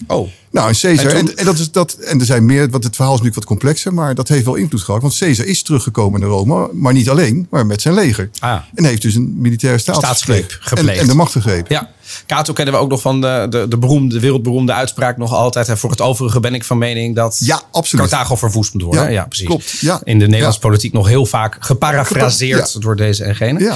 [0.08, 0.28] Oh.
[0.52, 2.84] Nou, en Caesar, En en, toen- en, dat is dat, en er zijn meer, want
[2.84, 5.02] het verhaal is natuurlijk wat complexer, maar dat heeft wel invloed gehad.
[5.02, 8.30] Want Caesar is teruggekomen naar Rome, maar niet alleen, maar met zijn leger.
[8.40, 8.60] Ah.
[8.76, 11.02] En heeft dus een militaire staats Staatsgreep en, gepleegd.
[11.02, 11.76] en de macht gegrepen.
[11.76, 11.90] Ja.
[12.28, 15.68] Cato kennen we ook nog van de, de, de, beroemde, de wereldberoemde uitspraak nog altijd.
[15.68, 18.10] hè, Voor het overige ben ik van mening dat Ja, absoluut.
[18.10, 19.12] Carthago verwoest moet worden.
[19.12, 19.46] Ja, precies.
[19.48, 19.70] klopt.
[19.80, 20.02] Ja.
[20.04, 20.68] In de Nederlandse Ja.
[20.68, 23.60] politiek nog heel vaak geparafraseerd door deze en gene.
[23.60, 23.76] Ja.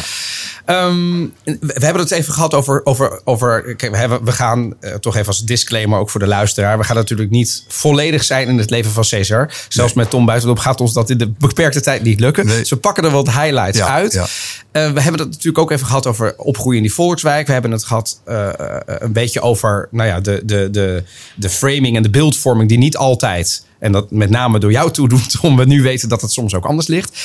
[0.65, 2.82] Ehm, we hebben het even gehad over.
[2.84, 6.27] over, over kijk, we, hebben, we gaan eh, toch even als disclaimer ook voor de
[6.27, 6.62] luisteraar.
[6.63, 6.77] Luisteraar.
[6.77, 9.51] We gaan natuurlijk niet volledig zijn in het leven van Caesar.
[9.67, 12.46] Zelfs met Tom Buitenop gaat ons dat in de beperkte tijd niet lukken.
[12.46, 12.60] Nee.
[12.60, 14.13] Dus we pakken er wat highlights Ja, uit.
[14.13, 14.25] ja.
[14.72, 17.48] Eh, we hebben het natuurlijk ook even gehad over opgroeien in die volkswijk.
[17.48, 21.03] We hebben het gehad eh, eh, een beetje over nou ja, de, de, de,
[21.36, 23.65] de framing en de beeldvorming die niet altijd...
[23.79, 26.53] en dat met name door jou toe doet, om we nu weten dat het soms
[26.55, 27.17] ook anders ligt.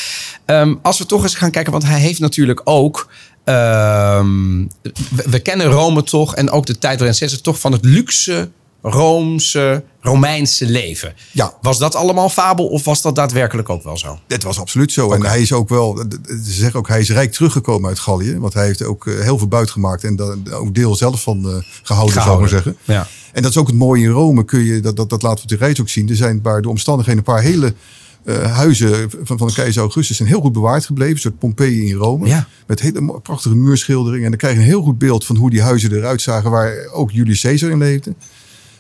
[0.45, 3.09] Ehm, als we toch eens gaan kijken, want hij heeft natuurlijk ook...
[3.45, 4.59] ehm,
[5.11, 8.49] we, we kennen Rome toch en ook de tijd waarin Caesar toch van het luxe...
[8.91, 11.15] Roomse, Romeinse leven.
[11.33, 11.55] Ja.
[11.63, 14.19] Was dat allemaal fabel of was dat daadwerkelijk ook wel zo?
[14.29, 15.13] Het was absoluut zo.
[15.13, 18.39] En hij is ook wel, ze zeggen ook, hij is rijk teruggekomen uit Gallië.
[18.39, 21.49] Want hij heeft ook eh, heel veel buit gemaakt en daar ook deel zelf van
[21.49, 22.77] eh, gehouden, zou ik maar zeggen.
[22.85, 23.07] Ja.
[23.33, 25.53] En dat is ook het mooie in Rome, kun je, dat, dat, dat laten we
[25.53, 26.09] op de reis ook zien.
[26.09, 27.75] Er zijn bij de omstandigheden een paar hele
[28.25, 31.15] eh, huizen van, van de keizer Augustus zijn heel goed bewaard gebleven.
[31.15, 32.27] Een soort Pompeii in Rome.
[32.27, 32.47] Ja.
[32.67, 34.25] Met hele prachtige muurschilderingen.
[34.25, 36.89] En dan krijg je een heel goed beeld van hoe die huizen eruit zagen waar
[36.93, 38.15] ook Julius Caesar in leefde.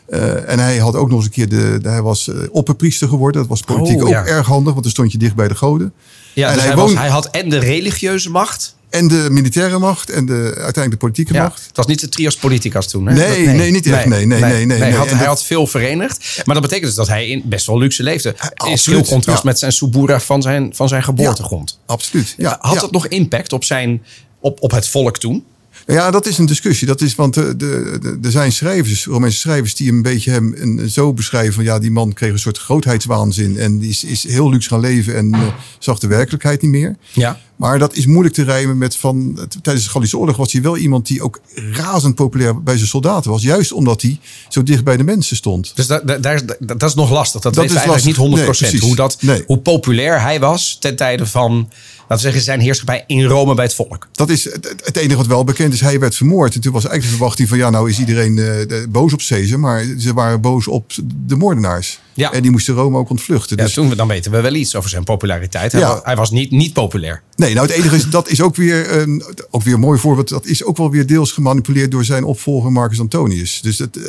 [0.08, 3.08] Eh, en hij had ook nog eens een keer de, de- hij was eh, opperpriester
[3.08, 3.40] geworden.
[3.40, 4.24] Dat was politiek Oh, ook ja.
[4.26, 5.92] erg handig, want dan stond je dicht bij de goden.
[6.34, 8.76] Ja, En dus hij was, hij had en de religieuze macht.
[8.90, 11.66] En de militaire macht en de, uiteindelijk de politieke Ja, macht.
[11.66, 13.06] het was niet de trias politicas toen.
[13.06, 13.14] Hè?
[13.14, 14.06] Nee, Dat- nee, niet echt.
[14.06, 14.96] Nee, nee, nee, nee, hij, nee.
[14.98, 16.42] had, hij dat- had veel verenigd.
[16.44, 18.34] Maar dat betekent dus dat hij in best wel luxe leefde.
[18.66, 19.48] In veel contrast ja.
[19.48, 21.78] met zijn Subura van zijn, van zijn geboortegrond.
[21.86, 22.34] Absoluut.
[22.36, 22.80] Ja, had ja.
[22.80, 24.02] dat nog impact op, zijn,
[24.40, 25.44] op, op het volk toen?
[25.92, 26.86] Ja, dat is een discussie.
[26.86, 31.54] Dat is, want de- er zijn schrijvers, Romeinse schrijvers, die een beetje hem zo beschrijven
[31.54, 34.80] van ja, die man kreeg een soort grootheidswaanzin en die is, is heel luxe gaan
[34.80, 35.40] leven en eh,
[35.78, 36.96] zag de werkelijkheid niet meer.
[37.12, 37.40] Ja.
[37.58, 39.38] Maar dat is moeilijk te rijmen met van.
[39.62, 41.40] Tijdens de Gallische Oorlog was hij wel iemand die ook
[41.72, 43.42] razend populair bij zijn soldaten was.
[43.42, 45.72] Juist omdat hij zo dicht bij de mensen stond.
[45.76, 47.40] Dus da, da- daar is, da- dat is nog lastig.
[47.40, 48.38] Dat, Dat weten we is eigenlijk lastig.
[48.38, 48.60] niet 100%.
[48.60, 48.80] Nee, precies.
[48.86, 49.42] hoe, dat, Nee.
[49.46, 51.52] hoe populair hij was ten tijde van,
[51.98, 54.08] laten we zeggen, zijn heerschappij in Rome bij het volk.
[54.12, 55.80] Dat is het, enige wat wel bekend is.
[55.80, 56.54] Hij werd vermoord.
[56.54, 59.58] En toen was eigenlijk de verwachting van ja, nou is iedereen eh, boos op Caesar.
[59.60, 60.92] Maar ze waren boos op
[61.26, 62.00] de moordenaars.
[62.18, 62.32] Ja.
[62.32, 63.56] En die moesten Rome ook ontvluchten.
[63.56, 65.72] Ja, dus toen, dan weten we wel iets over zijn populariteit.
[65.72, 65.88] Hij, Ja.
[65.88, 67.22] wa- hij was niet, niet populair.
[67.36, 70.28] Nee, nou het enige is, dat is ook weer, een, ook weer een mooi voorbeeld.
[70.28, 73.60] Dat is ook wel weer deels gemanipuleerd door zijn opvolger Marcus Antonius.
[73.60, 74.02] Dus dat, eh,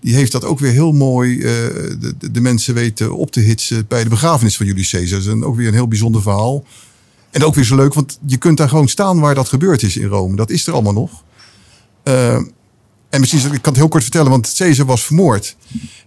[0.00, 1.50] die heeft dat ook weer heel mooi eh,
[2.30, 5.18] de, mensen weten op te hitsen bij de begrafenis van Julius Caesar.
[5.18, 6.64] Dat is een, ook weer een heel bijzonder verhaal.
[7.30, 9.96] En ook weer zo leuk, want je kunt daar gewoon staan waar dat gebeurd is
[9.96, 10.36] in Rome.
[10.36, 11.10] Dat is er allemaal nog.
[12.02, 12.40] Eh,
[13.12, 15.56] en misschien, ik kan het heel kort vertellen, want Caesar was vermoord.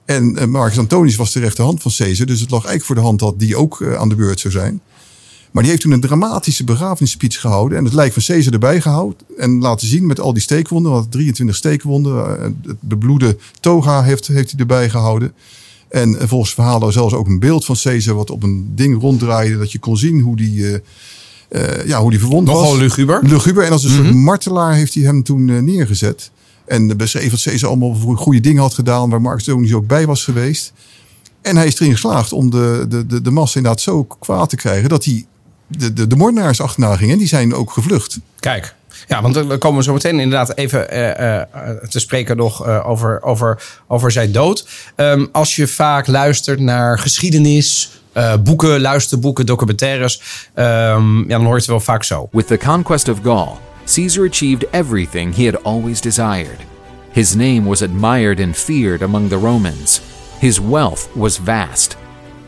[0.06, 2.26] En eh, Marcus Antonius was de rechterhand van Caesar.
[2.26, 4.54] Dus het lag eigenlijk voor de hand dat die ook eh, aan de beurt zou
[4.54, 4.82] zijn.
[5.52, 7.78] Maar die heeft toen een dramatische begrafenisspeech gehouden.
[7.78, 9.18] En het lijk van Caesar erbij gehouden.
[9.38, 10.92] En laten zien met al die steekwonden.
[10.92, 12.38] Want 23 steekwonden.
[12.40, 15.34] eh, Het bebloede toga heeft, heeft hij erbij gehouden.
[15.90, 18.16] En volgens verhalen zelfs ook een beeld van Caesar.
[18.16, 19.58] Wat op een ding ronddraaide.
[19.58, 20.82] Dat je kon zien hoe die,
[21.86, 22.56] ja, hoe die verwond was.
[22.58, 23.20] Nogal luguber.
[23.24, 23.64] Luguber.
[23.64, 26.32] En als een soort martelaar heeft hij hem toen neergezet.
[26.68, 29.10] En beschreef dat Caesar allemaal voor goede dingen had gedaan.
[29.10, 30.74] Waar Marcus Antonius ook bij was geweest.
[31.42, 34.56] En hij is erin geslaagd om de, de, de, de massa inderdaad zo kwaad te
[34.56, 34.90] krijgen.
[34.90, 35.26] Dat hij
[35.68, 37.12] de, de, de moordenaars achterna ging.
[37.12, 38.20] En die zijn ook gevlucht.
[38.40, 38.76] Kijk.
[39.08, 41.48] Ja, want dan komen we zo meteen inderdaad even eh, eh,
[41.90, 44.68] te spreken nog eh, over, over, over zijn dood.
[44.96, 50.22] Ehm, als je vaak luistert naar geschiedenis, eh, boeken, luisterboeken, documentaires,
[50.54, 52.30] ehm, ja, dan hoor je het wel vaak zo.
[52.32, 56.58] With the conquest of Gaul, Caesar achieved everything he had always desired.
[57.12, 60.02] His name was admired and feared among the Romans.
[60.40, 61.96] His wealth was vast.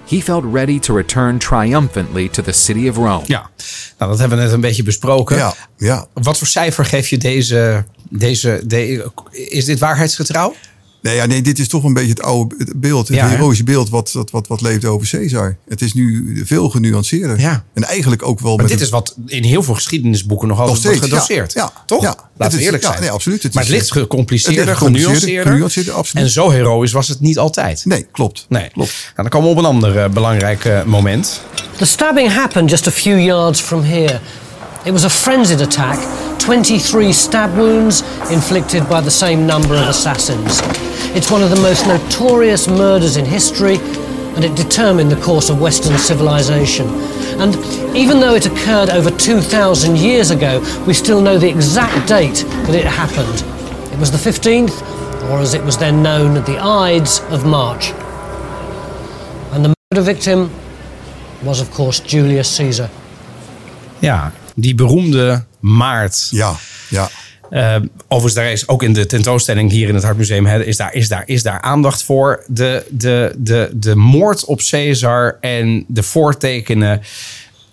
[0.06, 3.24] He felt ready to return triumphantly to the city of Rome.
[3.26, 3.50] Ja,
[3.98, 5.38] nou, dat hebben we net een beetje besproken.
[5.38, 6.08] Ja, ja.
[6.14, 10.56] Wat voor cijfer geef je deze, deze, de, is dit waarheidsgetrouw?
[11.02, 13.08] Nee, ja, nee, dit is toch een beetje het oude beeld.
[13.08, 15.58] Het Ja, heroïsche beeld wat, wat, wat, wat leeft over Caesar.
[15.70, 17.40] Het is nu veel genuanceerder.
[17.40, 17.64] Ja.
[17.74, 20.60] En eigenlijk ook wel Maar met dit een- is wat in heel veel geschiedenisboeken nog
[20.60, 21.54] altijd wordt steeds, gedoseerd.
[21.54, 21.62] ja.
[21.76, 22.02] Ja, Toch?
[22.02, 22.08] ja.
[22.08, 23.02] Laten Het we is- eerlijk ja, zijn.
[23.02, 23.44] nee, absoluut.
[23.44, 25.52] Het maar is, het ligt gecompliceerder, het ligt gecompliceerder, genuanceerder.
[25.52, 26.26] genuanceerder, absoluut.
[26.26, 27.86] En zo heroïs was het niet altijd.
[27.86, 28.46] Nee, klopt.
[28.50, 28.70] Nee.
[28.70, 28.92] Klopt.
[29.04, 31.42] Nou, dan komen we op een ander eh, belangrijk eh, moment.
[31.78, 34.20] The stabbing happened just a few yards from here.
[34.84, 35.98] It was a frenzied attack,
[36.48, 40.62] 23 stab wounds inflicted by the same number of assassins.
[41.14, 43.80] It's one of the most notorious murders in history,
[44.34, 46.88] and it determined the course of Western civilization.
[47.42, 47.54] And
[47.94, 52.76] even though it occurred over 2,000 years ago, we still know the exact date that
[52.76, 53.44] it happened.
[53.92, 54.82] It was the 15th,
[55.30, 57.92] or as it was then known, the Ides of March.
[59.52, 60.50] And the murder victim
[61.44, 62.90] was, of course, Julius Caesar.
[64.00, 66.28] Ja, die beroemde maart.
[66.32, 66.56] Ja,
[66.90, 67.10] ja.
[67.50, 67.76] Eh,
[68.08, 70.46] overigens, daar is ook in de tentoonstelling hier in het Hartmuseum...
[70.46, 72.44] hè, is, daar, is, daar, is daar aandacht voor.
[72.48, 77.02] De, de, de, de moord op Caesar en de voortekenen...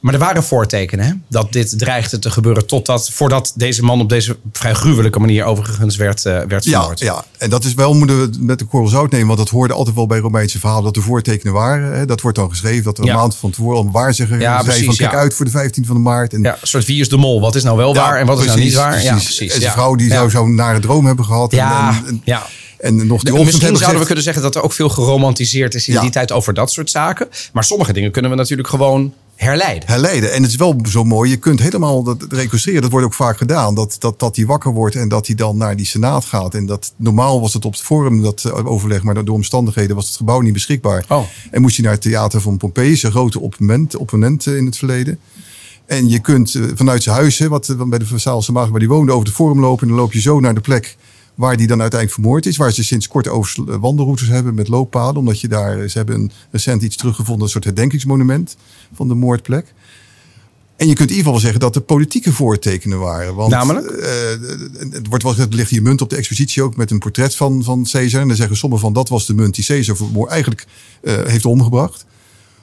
[0.05, 1.13] Maar er waren voortekenen hè?
[1.29, 5.97] dat dit dreigde te gebeuren totdat, voordat deze man op deze vrij gruwelijke manier overigens
[5.97, 6.99] werd, uh, werd ja, vermoord.
[6.99, 9.75] ja, en dat is wel, moeten we met de korrel zout nemen, want dat hoorde
[9.75, 11.93] altijd wel bij Romeinse verhalen, dat er voortekenen waren.
[11.97, 12.07] Hè?
[12.07, 13.17] Dat wordt dan geschreven, dat er een Ja.
[13.17, 15.19] maand van tevoren een waarzegger Ja, zei precies, van kijk ja.
[15.19, 16.33] uit voor de 15 van de maart.
[16.33, 17.41] En, Ja, een soort wie is de mol?
[17.41, 19.03] Wat is nou wel waar en wat is nou niet waar?
[19.03, 19.39] Ja, precies.
[19.41, 19.73] En zijn ja.
[19.73, 20.15] vrouw die Ja.
[20.15, 21.53] zou zo'n nare droom hebben gehad.
[21.53, 22.47] en- Ja, en, en, ja.
[22.79, 25.95] en nog die Misschien zouden we kunnen zeggen dat er ook veel geromantiseerd is in
[25.95, 26.01] Ja.
[26.01, 27.29] die tijd over dat soort zaken.
[27.53, 29.89] Maar sommige dingen kunnen we natuurlijk gewoon herleiden.
[29.89, 30.33] herleiden.
[30.33, 32.83] En het is wel zo mooi, je kunt helemaal dat reconstrueren.
[32.83, 33.75] Dat wordt ook vaak gedaan.
[33.75, 36.55] Dat, dat, dat hij wakker wordt en dat hij dan naar die senaat gaat.
[36.55, 40.07] En dat normaal was het op het forum dat eh, overleg, maar door omstandigheden was
[40.07, 41.05] het gebouw niet beschikbaar.
[41.09, 41.25] Oh.
[41.51, 44.77] En moest hij naar het theater van Pompeius, een grote opponent, opponent eh, in het
[44.77, 45.19] verleden.
[45.87, 48.89] En je kunt eh, vanuit zijn huis, hè, wat bij de Versaalse Maag waar die
[48.89, 49.83] woonde, over het forum lopen.
[49.83, 50.97] En dan loop je zo naar de plek
[51.35, 52.57] waar die dan uiteindelijk vermoord is.
[52.57, 55.17] Waar ze sinds kort over eh, wandelroutes hebben met looppaden.
[55.17, 58.57] Omdat je daar, eh, ze hebben een, recent iets teruggevonden, een soort herdenkingsmonument
[58.93, 59.75] van de moordplek.
[60.77, 63.35] En je kunt in ieder geval wel zeggen dat er politieke voortekenen waren.
[63.35, 63.87] Want, Namelijk?
[63.87, 64.11] eh,
[64.91, 67.35] het wordt wel gezegd, er ligt hier munt op de expositie ook met een portret
[67.35, 68.21] van, van Caesar.
[68.21, 69.97] En dan zeggen sommigen van dat was de munt die Caesar
[70.29, 70.67] eigenlijk
[71.03, 72.05] eh, heeft omgebracht.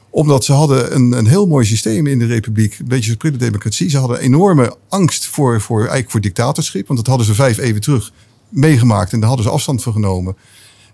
[0.10, 2.80] Omdat ze hadden een, een heel mooi systeem in de republiek.
[2.80, 3.90] Een beetje zoals democratie.
[3.90, 6.88] Ze hadden enorme angst voor, voor, eigenlijk voor dictatorschap.
[6.88, 8.12] Want dat hadden ze vijf even terug
[8.52, 9.14] meegemaakt.
[9.14, 10.36] En daar hadden ze afstand van genomen.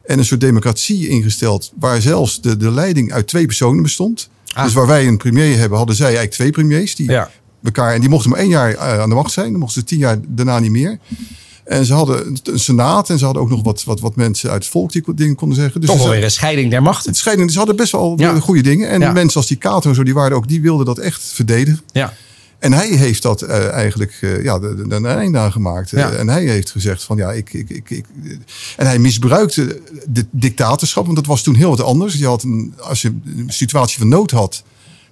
[0.06, 1.72] En een soort democratie ingesteld.
[1.80, 4.30] Waar zelfs de, de leiding uit twee personen bestond.
[4.54, 4.64] Ah.
[4.64, 6.96] Dus waar wij een premier hebben, hadden zij eigenlijk twee premiers.
[6.96, 7.30] Die Ja.
[7.64, 9.52] elkaar, en die mochten maar één jaar eh, aan de macht zijn.
[9.52, 11.00] Dan mochten ze tien jaar daarna niet meer.
[11.64, 13.10] En ze hadden een senaat.
[13.10, 15.58] En ze hadden ook nog wat, wat, wat mensen uit het volk die dingen konden
[15.58, 15.82] zeggen.
[15.82, 17.10] Dus Toch wel weer een scheiding der machten.
[17.10, 18.40] het scheiden, ze hadden best wel Ja.
[18.40, 18.90] goede dingen.
[18.90, 19.12] En Ja.
[19.12, 21.82] mensen als die Cato en zo, die waren ook, die wilden dat echt verdedigen.
[21.92, 22.14] Ja.
[22.60, 25.90] En hij heeft dat eh, eigenlijk eh, ja, een einde aan gemaakt.
[25.90, 26.12] Ja.
[26.12, 28.06] Eh, en hij heeft gezegd van ja, ik, ik, ik, ik.
[28.78, 32.14] En hij misbruikte de dictatorschap, want dat was toen heel wat anders.
[32.14, 34.64] Je had een, als je een situatie van nood had,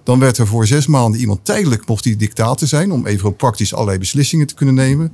[0.02, 2.92] dan werd er voor zes maanden iemand tijdelijk mocht die dictator zijn.
[2.92, 5.12] Om even praktisch allerlei beslissingen te kunnen nemen.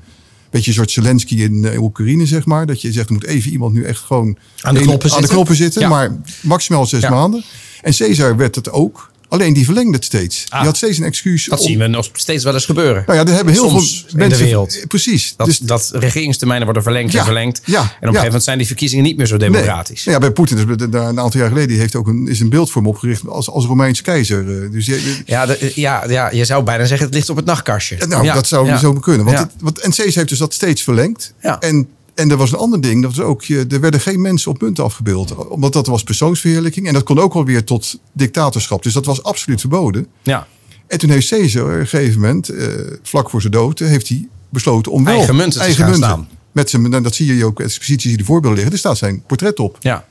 [0.51, 2.67] Beetje een soort Zelensky in Oekraïne, zeg maar.
[2.67, 5.09] Dat je zegt, er moet even iemand nu echt gewoon Aan de knoppen aan de
[5.09, 5.29] zitten.
[5.29, 5.81] knoppen zitten.
[5.81, 5.89] Ja.
[5.89, 7.11] Maar maximaal zes Ja.
[7.11, 7.45] maanden.
[7.83, 9.12] En Caesar werd het ook.
[9.33, 10.45] Alleen die verlengde het steeds.
[10.49, 10.59] Ah.
[10.59, 11.45] die had steeds een excuus.
[11.45, 13.03] Dat om- zien we nog steeds wel eens gebeuren.
[13.07, 14.39] nou ja, er hebben heel Soms veel in mensen.
[14.39, 14.85] de wereld.
[14.89, 15.35] Precies.
[15.37, 17.61] Dat, dus, dat regeringstermijnen worden verlengd Ja, en verlengd.
[17.65, 18.01] ja, en op een ja.
[18.07, 20.05] gegeven moment zijn die verkiezingen niet meer zo democratisch.
[20.05, 20.15] Nee.
[20.15, 22.71] Ja, bij Poetin de- een aantal jaar geleden die heeft ook een, is een beeld
[22.71, 24.63] voor hem opgericht als, als Romeins keizer.
[24.65, 24.87] Eh, Dus
[25.27, 27.97] Ja, de- ja, ja, je zou bijna zeggen het ligt op het nachtkastje.
[28.07, 28.79] nou, Ja, dat zou ja.
[28.79, 29.25] zo kunnen.
[29.25, 29.43] Want Ja.
[29.43, 31.33] het, want NC's heeft dus dat steeds verlengd.
[31.43, 31.61] Ja.
[31.61, 33.03] En, en er was een ander ding.
[33.03, 35.35] Dat was ook, je- er werden geen mensen op munten afgebeeld.
[35.49, 36.87] Omdat dat was persoonsverheerlijking.
[36.87, 38.83] En dat kon ook wel weer tot dictatorschap.
[38.83, 40.07] Dus dat was absoluut verboden.
[40.23, 40.47] Ja.
[40.87, 42.67] En toen heeft Caesar op een gegeven moment, eh,
[43.03, 46.29] vlak voor zijn dood, heeft hij besloten om wel Eigen munten te gaan staan.
[46.53, 48.73] Met zijn, nou, dat zie je ook, exposities die de voorbeelden liggen.
[48.73, 49.77] Er staat zijn portret op.
[49.81, 50.05] ja.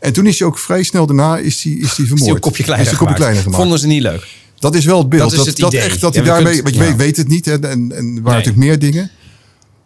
[0.00, 2.34] En toen is hij ook vrij snel daarna is hij, is hij Is vermoord.
[2.34, 3.16] een kopje kleiner, Is een kopje gemaakt.
[3.16, 3.62] kleiner gemaakt.
[3.62, 4.26] Vonden ze niet leuk.
[4.58, 5.30] Dat is wel het beeld.
[5.30, 5.80] Dat is het idee.
[5.80, 6.88] echt, dat Ja, hij daarmee, kunt- want je ja.
[6.88, 7.44] weet, weet het niet.
[7.44, 8.22] Hè, en, en waren Nee.
[8.22, 9.10] natuurlijk meer dingen.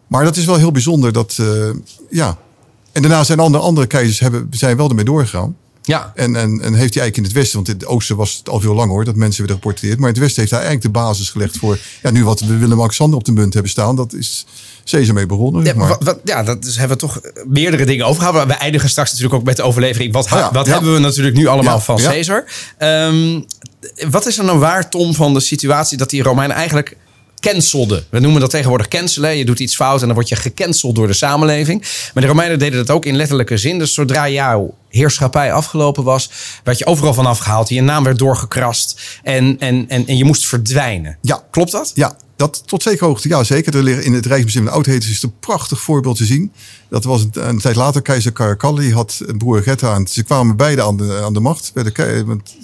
[0.07, 1.13] Maar dat is wel heel bijzonder.
[1.13, 1.69] Dat, eh,
[2.09, 2.37] ja.
[2.91, 5.55] En daarna zijn andere, andere keizers hebben, zijn wel ermee doorgegaan.
[5.81, 6.11] Ja.
[6.15, 8.49] En, en, en heeft hij eigenlijk in het westen, want in het oosten was het
[8.49, 9.99] al veel langer hoor, dat mensen werden geportretteerd.
[9.99, 12.57] Maar in het westen heeft hij eigenlijk de basis gelegd voor, ja, nu wat we
[12.57, 14.45] Willem-Alexander op de munt hebben staan, dat is
[14.85, 15.63] Caesar mee begonnen.
[15.63, 15.87] Ja, maar.
[15.87, 18.47] wat, wat- ja, dat is, hebben we toch meerdere dingen overgehouden.
[18.47, 20.13] We eindigen straks natuurlijk ook met de overlevering.
[20.13, 20.73] Wat, ha- ja, wat ja.
[20.73, 21.97] hebben we natuurlijk nu allemaal van.
[21.97, 22.45] Caesar?
[22.77, 23.41] Ehm,
[24.09, 26.97] wat is er nou waar, Tom, van de situatie dat die Romeinen eigenlijk
[28.09, 29.37] We noemen dat tegenwoordig cancelen.
[29.37, 31.81] Je doet iets fout en dan word je gecanceld door de samenleving.
[32.13, 33.79] Maar de Romeinen deden dat ook in letterlijke zin.
[33.79, 36.29] Dus zodra jouw heerschappij afgelopen was,
[36.63, 37.69] werd je overal vanaf gehaald.
[37.69, 41.17] Je naam werd doorgekrast en, en, en, en je moest verdwijnen.
[41.21, 41.43] Ja.
[41.51, 41.91] Klopt dat?
[41.95, 43.29] Ja, dat tot zekere hoogte.
[43.29, 43.75] Ja, zeker.
[43.75, 46.51] Er liggen in het Rijksmuseum in Oudheden is een prachtig voorbeeld te zien.
[46.89, 48.01] Dat was een, een tijd later.
[48.01, 49.95] Keizer Caracalli had een broer Getta.
[49.95, 51.71] En ze kwamen beide aan de, aan de macht.
[51.73, 51.93] Werden,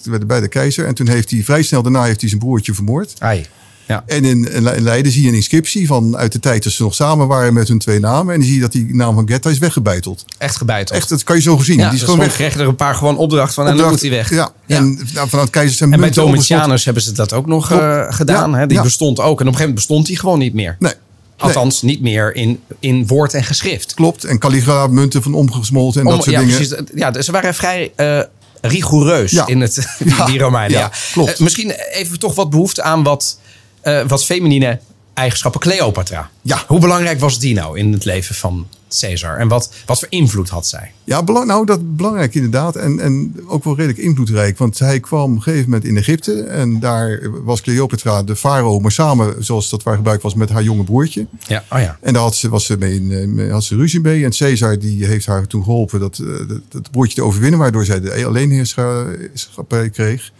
[0.04, 0.86] werden beide keizer.
[0.86, 3.13] En toen heeft hij vrij snel daarna heeft hij zijn broertje vermoord.
[3.19, 3.46] Ai.
[3.93, 4.03] Ja.
[4.15, 4.47] En in,
[4.82, 7.67] Leiden zie je een inscriptie van uit de tijd dat ze nog samen waren met
[7.67, 8.34] hun twee namen.
[8.34, 10.25] En dan zie je dat die naam van Getta is weggebeiteld.
[10.38, 10.97] Echt gebeiteld.
[10.99, 11.77] Echt, dat kan je zo gezien.
[11.77, 12.34] Ja, die is dus gewoon weg.
[12.36, 14.29] kregen er een paar gewoon opdracht van en dan moet hij weg.
[14.29, 14.77] Ja, Ja.
[14.77, 16.10] en nou, vanuit keizers zijn En bij.
[16.10, 18.56] Domitianus hebben ze dat ook nog eh, gedaan.
[18.56, 18.67] Hè?
[18.67, 19.25] Die bestond ook.
[19.25, 20.75] En op een gegeven moment bestond die gewoon niet meer.
[20.79, 20.91] Nee.
[20.91, 21.01] nee.
[21.38, 23.93] Althans, niet meer in, in woord en geschrift.
[23.93, 24.23] Klopt.
[24.23, 26.56] En Caligula munten van omgesmolten en Om- dat soort ja, dingen.
[26.56, 26.77] precies.
[26.95, 28.19] Ja, dus ze waren vrij eh,
[28.62, 29.47] rigoureus Ja.
[29.47, 30.77] in het, die, Ja, die Romeinen.
[30.77, 31.32] Ja, ja, klopt.
[31.34, 33.39] Eh, misschien even toch wat behoefte aan wat,
[33.84, 34.80] eh, wat feminine
[35.13, 35.62] eigenschappen.
[35.62, 36.30] Cleopatra.
[36.41, 36.63] Ja.
[36.67, 38.67] Hoe belangrijk was die nou in het leven van
[39.00, 39.38] Caesar?
[39.38, 40.91] En wat, wat voor invloed had zij?
[41.04, 42.76] Ja, belang, nou dat belangrijk inderdaad.
[42.76, 44.58] En, en ook wel redelijk invloedrijk.
[44.58, 46.43] Want hij kwam op een gegeven moment in Egypte.
[46.43, 48.80] En daar was Cleopatra de farao.
[48.80, 51.28] Maar samen, zoals dat waar gebruikt was, met haar jonge broertje.
[51.48, 51.98] Ja, oh ja.
[52.02, 54.24] En daar had ze, was ze mee, in, eh, had ze ruzie mee.
[54.24, 57.60] En Caesar die heeft haar toen geholpen dat, eh, dat, dat broertje te overwinnen.
[57.60, 60.32] Waardoor zij de alleenheerschappij kreeg.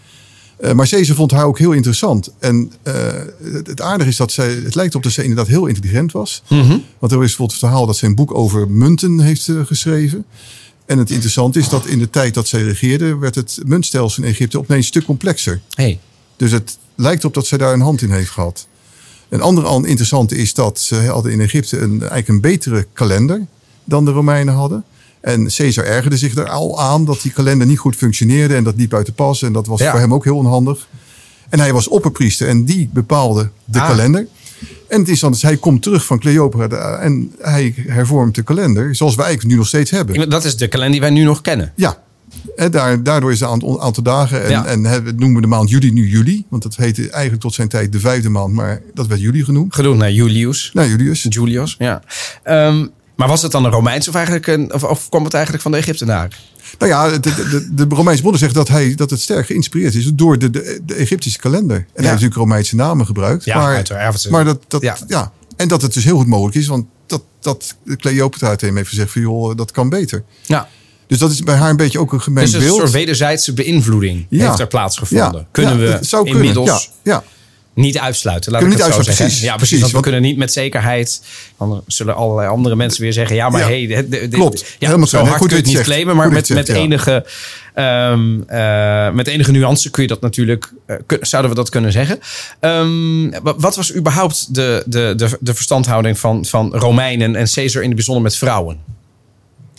[0.61, 2.33] Uh, maar Caesar vond haar ook heel interessant.
[2.39, 2.93] En uh,
[3.53, 6.43] het, het, aardige is dat zij, het lijkt op dat ze inderdaad heel intelligent was.
[6.49, 6.77] Mhm.
[6.99, 10.25] Want er is bijvoorbeeld het verhaal dat ze een boek over munten heeft uh, geschreven.
[10.85, 14.29] En het interessante is dat in de tijd dat zij regeerde, werd het muntstelsel in
[14.29, 15.61] Egypte opeens een stuk complexer.
[15.69, 15.99] Hey.
[16.35, 18.67] Dus het lijkt op dat zij daar een hand in heeft gehad.
[19.29, 23.45] Een ander interessante is dat ze hadden in Egypte een, eigenlijk een betere kalender
[23.83, 24.83] dan de Romeinen hadden.
[25.23, 28.73] En Caesar ergerde zich er al aan dat die kalender niet goed functioneerde en dat
[28.77, 29.41] liep uit de pas.
[29.41, 29.91] En dat was Ja.
[29.91, 30.88] voor hem ook heel onhandig.
[31.49, 33.88] En hij was opperpriester en die bepaalde de Ah.
[33.88, 34.27] kalender.
[34.88, 38.95] En het is dan, dus hij komt terug van Cleopatra en hij hervormt de kalender
[38.95, 40.29] zoals wij eigenlijk nu nog steeds hebben.
[40.29, 41.71] Dat is de kalender die wij nu nog kennen.
[41.75, 41.97] Ja,
[42.55, 44.43] en daar, daardoor is het aantal, aantal dagen.
[44.43, 44.65] En, Ja.
[44.65, 46.45] en we noemen de maand juli nu juli.
[46.49, 48.53] Want dat heette eigenlijk tot zijn tijd de vijfde maand.
[48.53, 49.75] Maar dat werd juli genoemd.
[49.75, 50.71] Genoemd naar Julius.
[50.73, 51.25] Nou, Julius.
[51.29, 52.01] Julius, ja.
[52.43, 55.63] Ehm, maar was het dan een Romeins of, eigenlijk een, of, of kwam het eigenlijk
[55.63, 56.32] van de Egyptenaren?
[56.80, 60.12] Nou ja, de, de, de, Romeinse bronnen zeggen dat, hij, dat het sterk geïnspireerd is
[60.13, 61.76] door de, de, de Egyptische kalender.
[61.78, 63.45] En hij heeft natuurlijk Romeinse namen gebruikt.
[63.45, 64.30] Ja, maar, uiteraard.
[64.30, 64.97] maar dat, dat, Ja.
[65.08, 65.32] ja.
[65.56, 66.67] En dat het dus heel goed mogelijk is.
[66.67, 70.23] Want dat, dat Cleopatra uit hem heeft gezegd van joh, dat kan beter.
[70.41, 70.67] Ja.
[71.08, 72.78] Dus dat is bij haar een beetje ook een gemeen Dus een beeld.
[72.78, 74.47] soort wederzijdse beïnvloeding Ja.
[74.47, 75.47] heeft er plaatsgevonden.
[75.52, 77.23] Kunnen we inmiddels Ja, ja.
[77.75, 78.51] Niet uitsluiten.
[78.51, 79.25] Laat Kunnen ik het niet zo uitsluiten, zeggen.
[79.25, 79.79] precies, Ja, precies.
[79.79, 81.21] Want we kunnen niet met zekerheid.
[81.57, 84.59] Dan zullen allerlei andere mensen weer zeggen: ja, maar Ja, hey, de- de- klopt.
[84.79, 85.88] Ja, Helemaal zo hard goed kun je het niet zegt.
[85.88, 87.25] claimen, maar met, met, zegt, enige,
[87.73, 90.73] ehm, eh, met enige nuance kun je dat natuurlijk.
[90.86, 92.19] eh, zouden we dat kunnen zeggen?
[92.59, 97.81] Ehm, wa- wat was überhaupt de, de, de, de verstandhouding van, van Romeinen en Caesar
[97.81, 98.77] in het bijzonder met vrouwen?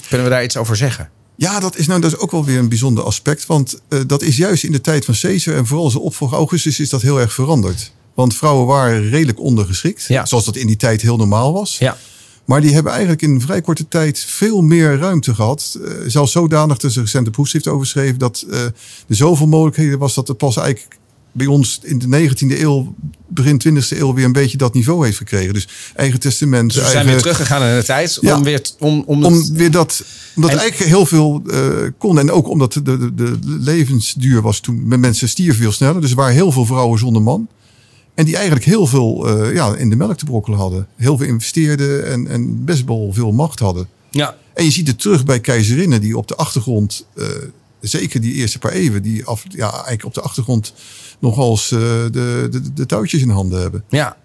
[0.09, 1.09] Kunnen we daar iets over zeggen?
[1.37, 3.47] Ja, dat is nou dat is ook wel weer een bijzonder aspect.
[3.47, 6.81] Want eh, dat is juist in de tijd van Caesar en vooral zijn opvolger Augustus
[6.81, 7.93] is dat heel erg veranderd.
[8.15, 10.05] Want vrouwen waren redelijk ondergeschikt.
[10.09, 10.27] Ja.
[10.27, 11.79] Zoals dat in die tijd heel normaal was.
[11.79, 11.97] Ja.
[12.45, 15.79] Maar die hebben eigenlijk in een vrij korte tijd veel meer ruimte gehad.
[15.85, 18.17] Eh, zelfs zodanig dat ze recente proefschrift over schreef.
[18.17, 18.73] Dat eh, er
[19.09, 20.99] zoveel mogelijkheden was dat het pas eigenlijk
[21.35, 22.95] bij ons in de 19e eeuw,
[23.29, 25.55] begin 20e eeuw weer een beetje dat niveau heeft gekregen.
[25.55, 26.73] Dus eigen testament.
[26.73, 28.37] Dus we zijn eigen, weer teruggegaan in de tijd Ja.
[28.37, 30.05] om weer om, om, om weer dat.
[30.37, 31.61] Omdat En- eigenlijk heel veel eh,
[31.99, 32.19] kon.
[32.19, 34.89] En ook omdat de, de, de levensduur was toen.
[34.89, 36.01] Met mensen stierven veel sneller.
[36.01, 37.49] Dus er waren heel veel vrouwen zonder man.
[38.15, 40.87] En die eigenlijk heel veel eh, ja, in de melk te brokkelen hadden.
[40.97, 43.89] Heel veel investeerden en, en best wel veel macht hadden.
[44.11, 44.37] ja.
[44.55, 47.07] En je ziet het terug bij keizerinnen die op de achtergrond.
[47.17, 47.27] eh,
[47.87, 49.03] zeker die eerste paar eeuwen.
[49.03, 50.75] Die af, ja, eigenlijk op de achtergrond
[51.19, 51.79] nogal eens eh,
[52.11, 53.85] de, de, de touwtjes in handen hebben.
[53.89, 54.17] Ja.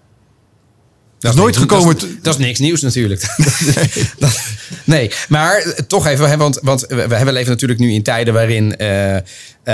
[1.19, 3.35] is nooit niks- gekomen Dat is, dat is niks nieuws natuurlijk.
[4.19, 4.39] Dat-
[4.83, 8.77] nee, maar eh, toch even, hè, want, want we, leven natuurlijk nu in tijden waarin
[8.77, 9.17] eh,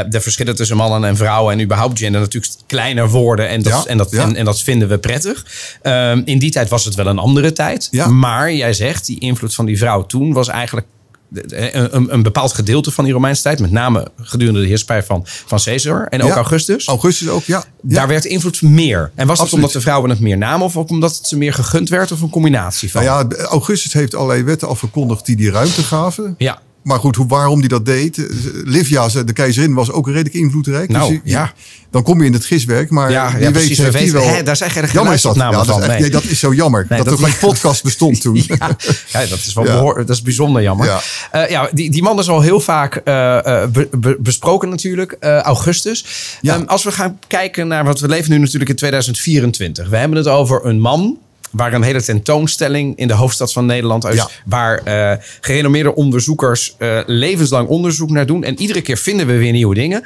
[0.09, 3.49] de verschillen tussen mannen en vrouwen en überhaupt gender natuurlijk kleiner worden.
[3.49, 4.23] En dat, Ja, en dat, ja.
[4.23, 5.45] en, en dat vinden we prettig.
[5.81, 7.87] Ehm, in die tijd was het wel een andere tijd.
[7.91, 8.07] Ja.
[8.07, 10.87] Maar jij zegt, die invloed van die vrouw toen was eigenlijk
[11.33, 13.59] een, een, een bepaald gedeelte van die Romeinse tijd.
[13.59, 16.35] Met name gedurende de heerschappij van, van Caesar en ook Ja.
[16.35, 16.87] Augustus.
[16.87, 17.63] Augustus ook, ja.
[17.87, 17.95] ja.
[17.95, 19.11] Daar werd invloed meer.
[19.15, 21.53] En was dat omdat de vrouwen het meer namen of ook omdat het ze meer
[21.53, 23.03] gegund werd of een combinatie van?
[23.03, 26.35] Nou ja, Augustus heeft allerlei wetten afgekondigd die die ruimte gaven.
[26.37, 26.61] Ja.
[26.85, 28.17] Maar goed, hoe, waarom die dat deed.
[28.17, 28.25] eh,
[28.63, 30.89] Livia, de keizerin, was ook redelijk invloedrijk.
[30.89, 31.53] Nou, je- je- ja.
[31.91, 32.89] Dan kom je in het giswerk.
[32.89, 33.77] Maar Ja, ja, wie precies.
[33.77, 34.27] weet We heeft die wel...
[34.35, 35.35] hè, daar zijn geen jammer is dat.
[35.35, 35.99] Ja, dat, van, is echt- nee.
[36.01, 36.85] nee, dat is zo jammer.
[36.89, 38.35] Nee, dat, dat- er geen podcast bestond toen.
[38.47, 38.77] Ja,
[39.11, 40.85] ja, dat is wel behoor- dat is bijzonder jammer.
[41.31, 41.47] Ja.
[41.49, 41.69] Ja.
[41.73, 46.05] die, die man is al heel vaak eh, eh, be- be- besproken natuurlijk, eh, Augustus.
[46.41, 46.55] Ja.
[46.55, 49.89] Ehm, als we gaan kijken naar wat we leven nu natuurlijk in 2024.
[49.89, 51.17] We hebben het over een man
[51.55, 54.15] waar een hele tentoonstelling in de hoofdstad van Nederland is.
[54.15, 54.29] Ja.
[54.45, 58.43] Waar eh, gerenommeerde onderzoekers eh, levenslang onderzoek naar doen.
[58.43, 60.03] En iedere keer vinden we weer nieuwe dingen.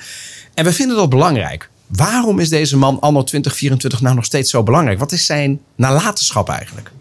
[0.54, 1.70] En we vinden dat belangrijk.
[1.88, 5.00] Waarom is deze man anno 2024 nou nog steeds zo belangrijk?
[5.00, 6.92] Wat is zijn nalatenschap eigenlijk?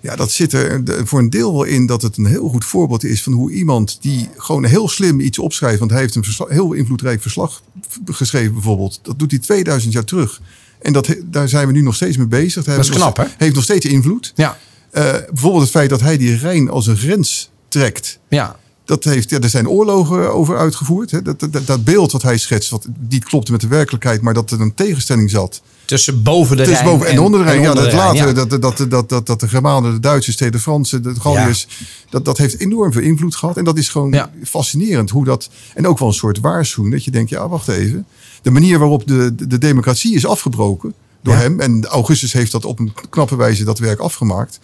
[0.00, 3.04] Ja, dat zit er voor een deel wel in dat het een heel goed voorbeeld
[3.04, 5.78] is van hoe iemand die gewoon heel slim iets opschrijft.
[5.78, 7.62] Want hij heeft een heel invloedrijk verslag
[8.04, 9.00] geschreven bijvoorbeeld.
[9.02, 10.40] Dat doet hij 2000 jaar terug.
[10.82, 12.64] En dat, daar zijn we nu nog steeds mee bezig.
[12.64, 13.32] Dat is heeft nog- knap, hè?
[13.38, 14.32] Heeft nog steeds invloed.
[14.34, 14.58] Ja,
[14.90, 18.18] Eh, bijvoorbeeld het feit dat hij die Rijn als een grens trekt.
[18.28, 18.60] ja.
[18.84, 21.10] Dat heeft, ja, er zijn oorlogen over uitgevoerd.
[21.10, 21.22] Hè.
[21.22, 24.50] Dat, dat, dat beeld wat hij schetst, wat niet klopte met de werkelijkheid, maar dat
[24.50, 25.62] er een tegenstelling zat.
[25.84, 27.60] Tussen boven de Tussen Rijn boven en onder de Rijn.
[27.62, 28.32] Ja, dat later, ja.
[28.32, 31.66] dat, dat, dat, dat, dat, de Germanen, de Duitsers tegen de Fransen, de Galliërs,
[32.10, 33.56] dat, dat heeft enorm veel invloed gehad.
[33.56, 34.30] En dat is gewoon Ja.
[34.44, 35.48] fascinerend hoe dat.
[35.74, 36.94] En ook wel een soort waarschuwing.
[36.94, 38.06] Dat je denkt, ja, wacht even.
[38.42, 41.40] De manier waarop de, de, de democratie is afgebroken door Ja.
[41.40, 41.60] hem.
[41.60, 44.58] En Augustus heeft dat op een knappe wijze dat werk afgemaakt.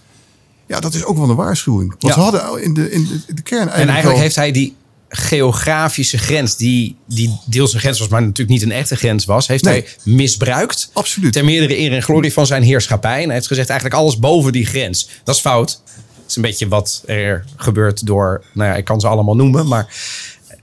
[0.67, 1.89] Ja, dat is ook wel een waarschuwing.
[1.99, 2.13] Want Ja.
[2.13, 3.73] ze hadden in de, in de, de kern eigenlijk.
[3.73, 4.75] En eigenlijk wel- heeft hij die
[5.09, 9.47] geografische grens, die, die deels een grens was, maar natuurlijk niet een echte grens was,
[9.47, 9.81] heeft Nee.
[9.83, 10.91] hij misbruikt.
[10.93, 11.33] Absoluut.
[11.33, 13.19] Ter meerdere eer en glorie van zijn heerschappij.
[13.19, 15.09] En hij heeft gezegd eigenlijk alles boven die grens.
[15.25, 15.81] Dat is fout.
[15.95, 19.67] Het is een beetje wat er gebeurt door, nou ja, ik kan ze allemaal noemen,
[19.69, 19.87] maar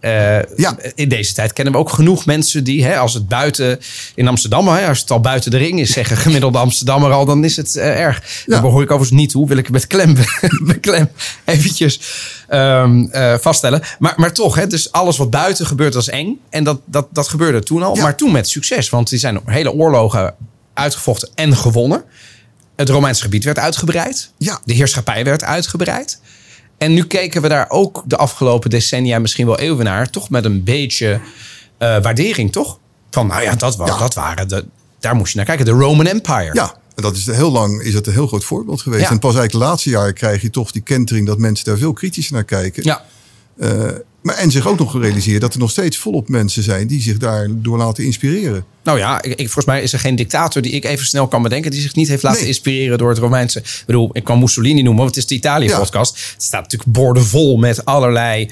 [0.06, 0.78] eh, Ja.
[0.96, 3.80] in deze tijd kennen we ook genoeg mensen die, hè, als het buiten
[4.16, 7.44] in Amsterdam, hè, als het al buiten de ring is, zeggen gemiddelde Amsterdammer al, dan
[7.44, 8.22] is het eh, erg.
[8.46, 8.52] Ja.
[8.52, 10.16] Daar behoor ik overigens niet toe, wil ik met klem,
[10.60, 11.10] met klem
[11.46, 12.00] eventjes
[12.48, 13.82] ehm, eh, vaststellen.
[14.00, 16.40] Maar, maar toch, hè, dus alles wat buiten gebeurt, is eng.
[16.50, 18.02] En dat, dat, dat gebeurde toen al, Ja.
[18.02, 18.90] maar toen met succes.
[18.90, 20.34] Want die zijn hele oorlogen
[20.74, 22.04] uitgevochten en gewonnen.
[22.76, 24.30] Het Romeinse gebied werd uitgebreid.
[24.38, 24.60] Ja.
[24.66, 26.20] De heerschappij werd uitgebreid.
[26.78, 30.46] En nu keken we daar ook de afgelopen decennia, misschien wel eeuwen naar, toch met
[30.46, 31.20] een beetje
[31.78, 32.80] eh, waardering, toch?
[33.12, 33.98] Van, nou ja, dat, wa- Ja.
[33.98, 34.66] dat waren de.
[35.00, 35.66] Daar moest je naar kijken.
[35.66, 36.50] De Roman Empire.
[36.54, 39.04] Ja, en dat is heel lang is dat een heel groot voorbeeld geweest.
[39.04, 39.10] Ja.
[39.10, 41.94] En pas eigenlijk de laatste jaren krijg je toch die kentering dat mensen daar veel
[41.94, 42.84] kritischer naar kijken.
[42.84, 43.06] Ja.
[43.58, 43.92] Eh,
[44.22, 47.18] maar en zich ook nog gerealiseerd dat er nog steeds volop mensen zijn die zich
[47.18, 48.66] daardoor laten inspireren.
[48.84, 51.72] Nou ja, ik, volgens mij is er geen dictator die ik even snel kan bedenken.
[51.72, 52.48] die zich niet heeft laten Nee.
[52.48, 53.60] inspireren door het Romeinse.
[53.60, 56.14] Ik bedoel, ik kan Mussolini noemen, want het is de Italië-podcast.
[56.34, 58.50] Het staat natuurlijk boordevol met allerlei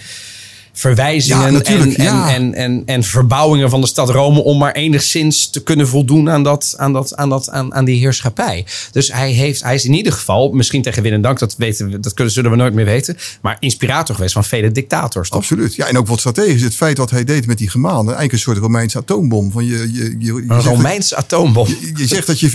[0.74, 1.96] verwijzingen Ja, en, en,
[2.28, 4.44] en, en, en verbouwingen van de stad Rome.
[4.44, 8.00] om maar enigszins te kunnen voldoen aan, dat, aan, dat, aan, dat, aan, aan die
[8.00, 8.66] heerschappij.
[8.92, 11.90] Dus hij, heeft, hij is in ieder geval, misschien tegen win en dank, dat, weten
[11.90, 13.18] we, dat kunnen, zullen we nooit meer weten.
[13.42, 15.30] maar inspirator geweest van vele dictators.
[15.30, 15.40] Toch?
[15.40, 15.76] Absoluut.
[15.76, 16.62] Ja, en ook wat strategisch.
[16.62, 19.52] Het feit wat hij deed met die Germanen, eigenlijk een soort Romeinse atoombom.
[19.52, 21.68] Van je, je, je, je, Een dat- Romeinse atoombom.
[21.68, 22.52] je, je zegt dat je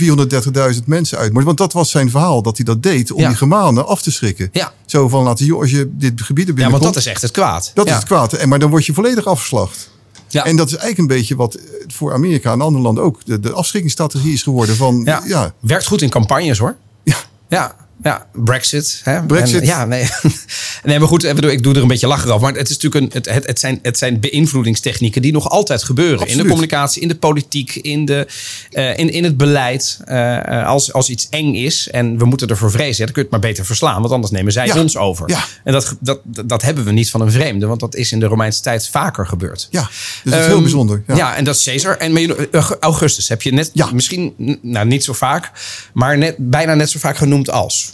[0.75, 1.43] 430.000 mensen uit moet.
[1.43, 3.27] Want dat was zijn verhaal, dat hij dat deed om Ja.
[3.27, 4.49] die Germanen af te schrikken.
[4.51, 4.73] Ja.
[4.85, 6.83] Zo van laten zien, als je dit gebied er Ja, binnenkomt.
[6.83, 7.71] want dat is echt het kwaad.
[7.73, 7.91] Dat ja.
[7.91, 8.33] is het kwaad.
[8.33, 9.89] En, maar dan word je volledig afgeslacht.
[10.27, 10.45] Ja.
[10.45, 13.39] En dat is eigenlijk een beetje wat eh, voor Amerika en andere landen ook de,
[13.39, 14.75] de afschrikkingsstrategie is geworden.
[14.75, 15.21] Van, Ja.
[15.25, 16.75] ja, Werkt goed in campagnes hoor.
[17.03, 17.15] ja,
[17.49, 18.25] Ja, ja.
[18.33, 19.01] Brexit.
[19.03, 19.25] Hè?
[19.25, 19.61] Brexit.
[19.61, 20.09] En, ja, nee.
[20.83, 22.41] nee, maar goed, ik, doe er een beetje lachen over.
[22.41, 26.27] Maar het, is natuurlijk een, het, het, zijn, het zijn beïnvloedingstechnieken die nog altijd gebeuren.
[26.27, 28.27] In de communicatie, in de politiek, in, de,
[28.71, 29.99] eh, in, in het beleid.
[30.05, 33.23] Eh, eh, als, als iets eng is en we moeten ervoor vrezen, ja, dan kun
[33.23, 34.01] je het maar beter verslaan.
[34.01, 34.81] Want anders nemen zij Ja.
[34.81, 35.29] ons over.
[35.29, 35.43] Ja.
[35.63, 37.65] En dat, dat, dat hebben we niet van een vreemde.
[37.65, 39.67] Want dat is in de Romeinse tijd vaker gebeurd.
[39.71, 39.81] ja.
[40.23, 41.03] Dus dat is heel Ehm, bijzonder.
[41.07, 41.35] Ja.
[41.35, 41.97] En dat is Caesar.
[41.97, 42.35] En
[42.79, 45.51] Augustus heb je net, misschien nou, niet zo vaak,
[45.93, 47.88] maar net, bijna net zo vaak genoemd als.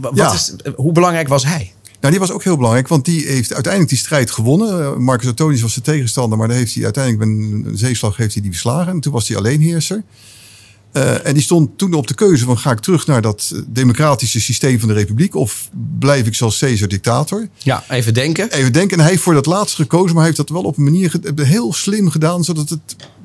[0.00, 0.32] Wat Ja.
[0.32, 1.72] is, hoe belangrijk was hij?
[2.00, 4.80] Nou, die was ook heel belangrijk, want die heeft uiteindelijk die strijd gewonnen.
[4.82, 7.38] Eh, Marcus Antonius was de tegenstander, maar daar heeft hij uiteindelijk met
[7.72, 8.92] een zeeslag heeft hij die verslagen.
[8.92, 10.02] En toen was hij alleenheerser.
[10.92, 14.40] Eh, en die stond toen op de keuze van ga ik terug naar dat democratische
[14.40, 17.48] systeem van de republiek of blijf ik zoals Caesar dictator?
[17.56, 18.50] Ja, even denken.
[18.52, 20.76] Even denken, en hij heeft voor dat laatste gekozen, maar hij heeft dat wel op
[20.76, 22.80] een manier heel slim gedaan, zodat het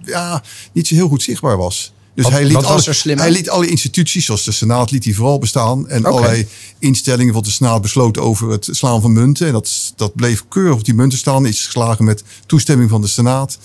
[0.05, 1.93] ja, niet zo heel goed zichtbaar was.
[2.19, 5.13] Dus Wat- hij, liet wat alle, hij liet alle instituties, zoals de Senaat, liet hij
[5.13, 5.88] vooral bestaan.
[5.88, 6.47] En allerlei
[6.79, 9.47] instellingen, bijvoorbeeld de Senaat besloot over het slaan van munten.
[9.47, 11.45] En dat, dat bleef keurig op die munten staan.
[11.45, 13.58] Is geslagen met toestemming van de Senaat.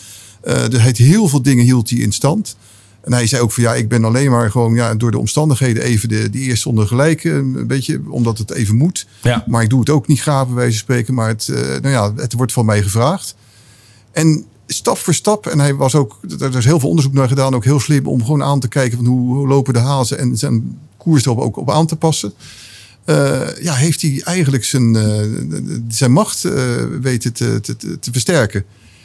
[0.42, 2.56] Eh dus hij heel veel dingen hield hij in stand.
[3.04, 5.82] En hij zei ook van ja, ik ben alleen maar gewoon ja, door de omstandigheden
[5.82, 7.24] even de, de eerste onder gelijk.
[7.24, 9.06] eh, Een beetje, omdat het even moet.
[9.22, 9.44] Ja.
[9.46, 11.14] Maar ik doe het ook niet graag bij wijze van spreken.
[11.14, 13.34] Maar het, eh, nou ja, het wordt van mij gevraagd.
[14.12, 17.55] En stap voor stap, en hij was ook, er is heel veel onderzoek naar gedaan,
[17.55, 20.79] ook heel slim om gewoon aan te kijken van hoe, lopen de hazen en zijn
[20.96, 22.33] koers erop ook op aan te passen.
[23.05, 25.05] Eh, ja, heeft hij eigenlijk zijn, eh,
[25.88, 26.53] zijn macht eh,
[27.00, 28.64] weten te, te, te, te versterken.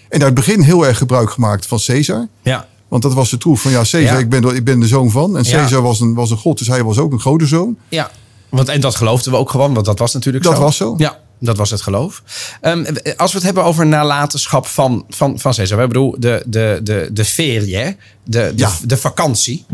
[0.10, 2.28] En uit het begin heel erg gebruik gemaakt van Caesar.
[2.41, 2.67] Ja.
[2.88, 4.17] Want dat was de troef van ja, Caesar, Ja.
[4.17, 5.38] Ik, ben, de- ik ben de zoon van.
[5.38, 5.52] En Ja.
[5.52, 7.78] Caesar was, een, was een god, dus hij was ook een godenzoon.
[7.89, 8.12] ja.
[8.50, 10.62] Want, en dat geloofden we ook gewoon, want dat was natuurlijk Dat zo.
[10.62, 10.95] was zo.
[10.98, 12.23] Ja, dat was het geloof.
[12.62, 15.78] Ehm, als we het hebben over nalatenschap van, van, van Caesar.
[15.78, 18.54] We bedoel, de, de, de, de ferie, de,
[18.86, 19.65] de, vakantie.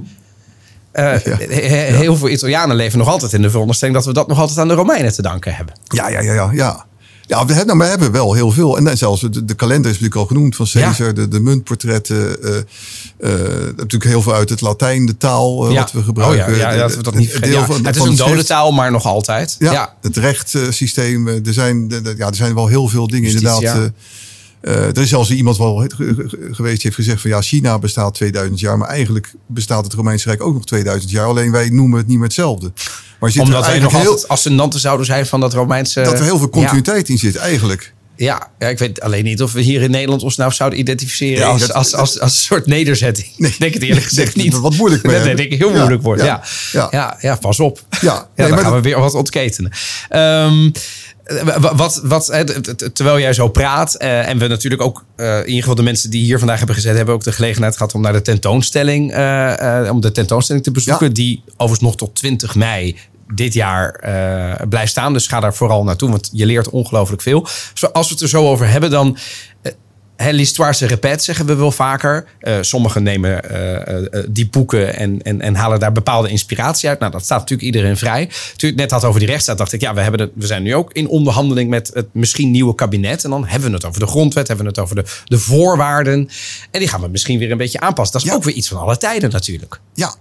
[0.91, 1.38] Eh, Ja.
[1.38, 4.67] Heel veel Italianen leven nog altijd in de veronderstelling dat we dat nog altijd aan
[4.67, 5.75] de Romeinen te danken hebben.
[5.88, 6.49] Ja, ja, ja, ja.
[6.54, 6.86] ja.
[7.27, 8.77] Ja, we hebben, nou, we hebben wel heel veel.
[8.77, 11.07] En zelfs de, de kalender is natuurlijk al genoemd van Caesar.
[11.07, 11.13] Ja.
[11.13, 12.43] De, de muntportretten.
[12.43, 12.57] eh
[13.19, 13.31] eh,
[13.75, 16.53] natuurlijk heel veel uit het Latijn, de taal eh, wat we gebruiken.
[16.53, 17.41] Oh ja, we dat de- niet het vergeten.
[17.49, 18.29] deel Ja, van- het is een schrift.
[18.29, 19.55] dodentaal, maar nog altijd.
[19.59, 21.27] Ja, het rechtssysteem.
[21.27, 23.91] Er zijn, er zijn wel heel veel dingen inderdaad.
[24.65, 27.80] Eh, er is zelfs iemand wel ge- ge- geweest die heeft gezegd van ja, China
[27.80, 31.25] bestaat 2000 jaar, maar eigenlijk bestaat het Romeinse Rijk ook nog 2000 jaar.
[31.28, 32.71] Alleen wij noemen het niet meer hetzelfde.
[33.19, 36.01] Maar Omdat wij nog heel, ascendanten zouden zijn van dat Romeinse...
[36.01, 36.60] dat er heel veel Ja.
[36.60, 37.93] continuïteit in zit eigenlijk.
[38.17, 41.39] Ja, ja, ik weet alleen niet of we hier in Nederland ons nou zouden identificeren
[41.39, 43.28] Nee, als, dat- als, als, als een soort nederzetting.
[43.38, 43.51] Nee.
[43.51, 44.51] Ik denk het eerlijk gezegd niet.
[44.51, 46.22] dat wat moeilijk mee Dat denk ik heel Ja, moeilijk wordt.
[46.24, 47.18] Ja, ja, ja.
[47.20, 47.80] Ja, pas op.
[47.89, 49.72] Ja, Ja, nee, dan gaan we weer wat ontketenen.
[50.09, 50.70] Ehm,
[51.43, 52.26] wa- wat, wat,
[52.93, 56.09] terwijl jij zo praat, eh, en we natuurlijk ook, eh, in ieder geval de mensen
[56.09, 59.80] die hier vandaag hebben gezet, hebben ook de gelegenheid gehad om naar de tentoonstelling, eh,
[59.88, 61.13] eh, om de tentoonstelling te bezoeken, Ja.
[61.13, 62.95] die overigens nog tot 20 mei
[63.34, 65.13] dit jaar eh, blijft staan.
[65.13, 67.47] Dus ga daar vooral naartoe, want je leert ongelooflijk veel.
[67.93, 69.17] Als we het er zo over hebben, dan.
[70.15, 72.26] Hè, L'histoire se répète, zeggen we wel vaker.
[72.39, 73.41] Eh, sommigen nemen
[74.30, 76.99] die boeken en, en, en halen daar bepaalde inspiratie uit.
[76.99, 78.30] Nou, dat staat natuurlijk iedereen vrij.
[78.55, 79.82] Toen ik net had over die rechtsstaat, dacht ik...
[79.82, 83.23] ja, we, hebben het, we zijn nu ook in onderhandeling met het misschien nieuwe kabinet.
[83.23, 86.30] En dan hebben we het over de grondwet, hebben we het over de, de voorwaarden.
[86.71, 88.13] En die gaan we misschien weer een beetje aanpassen.
[88.13, 88.36] Dat is Ja.
[88.36, 89.80] ook weer iets van alle tijden natuurlijk.
[89.93, 90.15] Ja.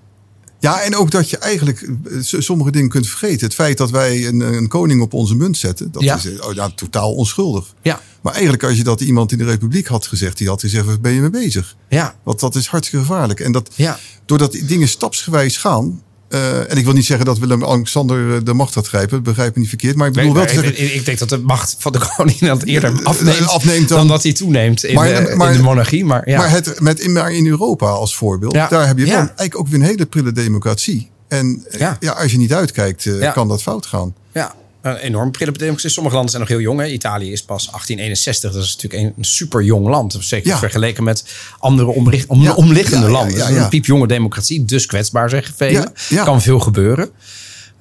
[0.64, 3.46] Ja, en ook dat je eigenlijk eh, sommige dingen kunt vergeten.
[3.46, 6.16] Het feit dat wij een, een koning op onze munt zetten, dat Ja.
[6.16, 7.74] is eh, oh, ja, totaal onschuldig.
[7.82, 10.84] Ja, Maar eigenlijk als je dat iemand in de republiek had gezegd, die had gezegd,
[10.86, 11.76] waar ben je mee bezig?
[11.88, 13.40] ja, Want dat is hartstikke gevaarlijk.
[13.40, 13.98] En dat, ja.
[14.26, 16.02] doordat die dingen stapsgewijs gaan,
[16.34, 19.60] eh, en ik wil niet zeggen dat Willem-Alexander eh, de macht gaat grijpen, begrijp me
[19.60, 19.96] niet verkeerd.
[19.96, 22.38] Maar ik bedoel wel te zeggen, ik, ik denk dat de macht van de koning
[22.38, 25.56] dat eerder Eh, afneemt, afneemt dan, dan- dat hij toeneemt in, Maar- de, maar- in
[25.56, 26.04] de monarchie.
[26.04, 28.68] Maar ja, Maar, het, met, in, maar in Europa als voorbeeld, Ja.
[28.68, 29.16] daar heb je Ja.
[29.16, 31.10] eigenlijk ook weer een hele prille democratie.
[31.28, 31.98] En Ja.
[32.16, 34.14] als je niet uitkijkt, kan dat fout gaan.
[34.32, 34.54] ja,
[34.84, 35.90] een enorm prille democratie.
[35.90, 36.80] Sommige landen zijn nog heel jong.
[36.80, 36.86] Hè.
[36.86, 38.52] Italië is pas 1861.
[38.52, 40.16] Dat is natuurlijk een, een super jong land.
[40.20, 40.58] Zeker Ja.
[40.58, 41.24] vergeleken met
[41.58, 42.54] andere omricht, om, Ja.
[42.54, 43.38] omliggende landen.
[43.40, 43.62] Het is ja.
[43.62, 44.64] een piepjonge democratie.
[44.64, 45.92] Dus kwetsbaar, zeggen velen.
[46.24, 47.10] Kan veel gebeuren.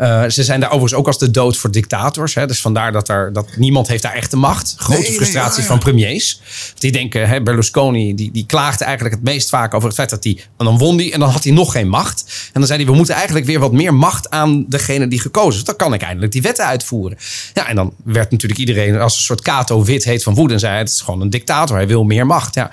[0.04, 2.36] Eh, ze zijn daar overigens ook als de dood voor dictators.
[2.36, 2.47] Hè.
[2.47, 4.76] Dus vandaar dat, daar, dat niemand heeft daar echt de macht.
[4.78, 5.68] Grote Nee, nee, frustratie ja, ja.
[5.68, 6.41] van premiers.
[6.78, 10.24] Die denken, hè, Berlusconi die, die klaagde eigenlijk het meest vaak over het feit dat
[10.24, 10.43] hij...
[10.58, 12.24] En dan won hij en dan had hij nog geen macht.
[12.45, 15.60] En dan zei hij, we moeten eigenlijk weer wat meer macht aan degene die gekozen
[15.60, 15.66] is.
[15.66, 17.18] Dan kan ik eindelijk die wetten uitvoeren.
[17.54, 20.54] Ja, en dan werd natuurlijk iedereen als een soort kato wit heet van woede.
[20.54, 22.56] En zei, het is gewoon een dictator, hij wil meer macht.
[22.56, 22.72] Ja,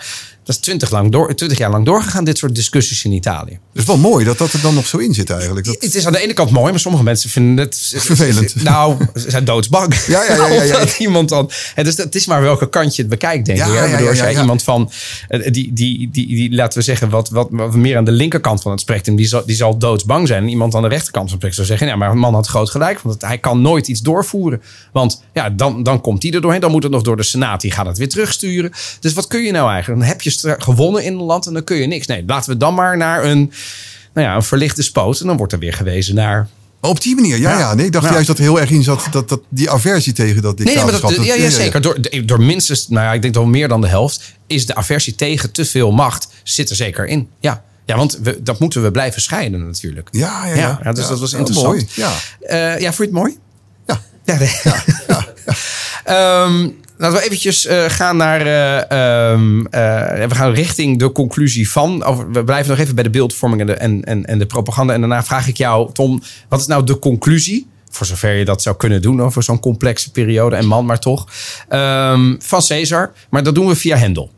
[0.51, 3.51] dat is twintig, lang door, 20 jaar lang doorgegaan, dit soort discussies in Italië.
[3.53, 5.67] Het is wel mooi dat dat er dan nog zo in zit eigenlijk.
[5.67, 8.55] Dat, Het is aan de ene kant mooi, maar sommige mensen vinden het Vervelend.
[8.63, 9.95] Nou, ze zijn doodsbang.
[10.07, 10.85] Ja, ja, ja, ja, ja.
[10.99, 11.51] Iemand dan.
[11.75, 13.65] Het is, het is maar welke kant je het bekijkt, denk ik.
[13.67, 14.91] ja, ja, als jij iemand van.
[15.29, 18.63] eh, Die, die, die, die, laten we zeggen, wat, wat, wat meer aan de linkerkant
[18.63, 19.17] van het spectrum.
[19.17, 20.43] Die zal, die zal doodsbang zijn.
[20.43, 21.87] En iemand aan de rechterkant van het spectrum zou zeggen.
[21.87, 23.01] Ja, maar een man had groot gelijk.
[23.01, 24.63] Want hij kan nooit iets doorvoeren.
[24.93, 26.61] Want ja, dan, dan komt hij er doorheen.
[26.61, 27.61] Dan moet het nog door de Senaat.
[27.61, 28.71] Die gaat het weer terugsturen.
[29.01, 30.01] Dus wat kun je nou eigenlijk?
[30.01, 32.07] Dan heb je gewonnen in een land en dan kun je niks.
[32.07, 33.53] Nee, laten we dan maar naar een.
[34.15, 35.21] Nou ja, een verlichte spoot.
[35.21, 36.49] En dan wordt er weer gewezen naar
[36.81, 37.59] Maar op die manier, ja, Ja.
[37.59, 37.75] ja.
[37.75, 38.13] nee, ik dacht Ja.
[38.13, 40.75] juist dat er heel erg in zat dat, dat die aversie tegen dat Nee, nee,
[40.77, 41.27] maar dictatorschap.
[41.27, 41.81] dat, ja, ja, zeker.
[41.81, 45.15] Door, door minstens, nou ja, ik denk wel meer dan de helft, is de aversie
[45.15, 47.29] tegen te veel macht zit er zeker in.
[47.41, 50.09] Ja, ja want we, dat moeten we blijven scheiden natuurlijk.
[50.11, 50.81] Ja, ja, ja.
[50.83, 51.69] Ja, dus dat was Ja, interessant.
[51.75, 52.13] mooi, ja.
[52.41, 53.39] Eh, ja, vond je het mooi?
[53.87, 54.01] Ja.
[54.25, 54.51] Ja, nee.
[56.05, 56.69] Ehm,
[57.01, 58.41] laten we eventjes eh, gaan naar...
[58.41, 62.05] eh, we gaan richting de conclusie van...
[62.05, 64.93] Over, we blijven nog even bij de beeldvorming en de, en, en, en de propaganda.
[64.93, 67.67] En daarna vraag ik jou, Tom, wat is nou de conclusie...
[67.91, 70.57] voor zover je dat zou kunnen doen over zo'n complexe periode...
[70.57, 71.27] en man maar toch,
[71.69, 73.13] ehm, van Caesar.
[73.31, 74.31] Maar dat doen we via Hendel.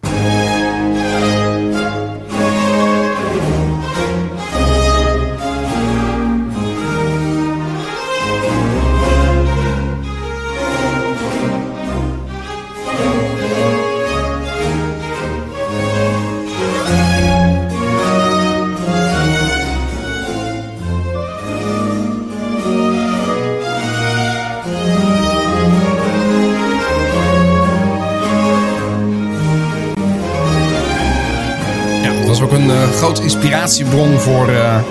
[32.39, 34.83] Was ook een eh, grote inspiratiebron voor eh,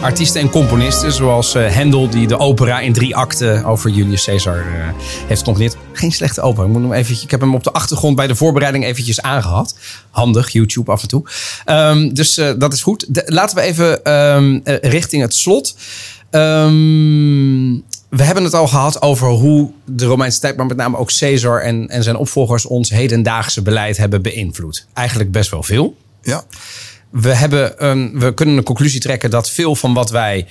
[0.00, 1.12] artiesten en componisten.
[1.12, 4.64] Zoals eh, Handel, die de opera in drie akten over Julius Caesar
[5.26, 5.76] heeft gecomponeerd.
[5.92, 6.66] Geen slechte opera.
[6.66, 9.76] Ik, moet hem ik heb hem op de achtergrond bij de voorbereiding eventjes aangehad.
[10.10, 11.24] Handig, YouTube af en toe.
[11.64, 13.06] Ehm, dus dat is goed.
[13.26, 15.76] Laten we even ehm, eh, richting het slot.
[16.30, 17.72] Ehm,
[18.08, 21.60] we hebben het al gehad over hoe de Romeinse tijd, maar met name ook Caesar
[21.60, 24.86] en, en zijn opvolgers ons hedendaagse beleid hebben beïnvloed.
[24.92, 25.96] Eigenlijk best wel veel.
[26.22, 26.44] Ja.
[27.10, 27.74] We, hebben
[28.18, 30.46] we kunnen een conclusie trekken dat veel van wat wij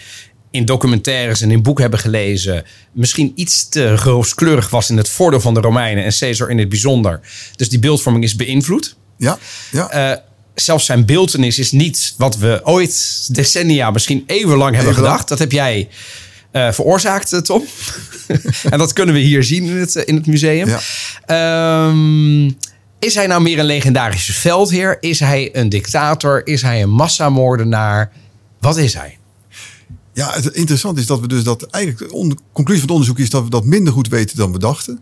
[0.51, 2.63] in documentaires en in boeken hebben gelezen.
[2.91, 6.69] misschien iets te rooskleurig was in het voordeel van de Romeinen en Caesar in het
[6.69, 7.19] bijzonder.
[7.55, 8.95] Dus die beeldvorming is beïnvloed.
[9.17, 9.38] Ja.
[9.72, 9.89] Ja.
[9.89, 10.17] Eh,
[10.55, 15.28] zelfs zijn beeldenis is niet wat we ooit decennia, misschien eeuwenlang hebben gedacht.
[15.28, 15.89] Dat heb jij
[16.51, 17.63] eh, veroorzaakt, eh, Tom.
[18.72, 20.67] en dat kunnen we hier zien in het, in het museum.
[20.67, 20.80] Ja.
[21.26, 22.51] Ehm,
[23.02, 24.97] is hij nou meer een legendarische veldheer?
[24.99, 26.47] Is hij een dictator?
[26.47, 28.12] Is hij een massamoordenaar?
[28.60, 29.18] Wat is hij?
[30.14, 33.20] Ja, het interessante is dat we dus dat eigenlijk de on- conclusie van het onderzoek
[33.20, 34.99] is dat we dat minder goed weten dan we dachten.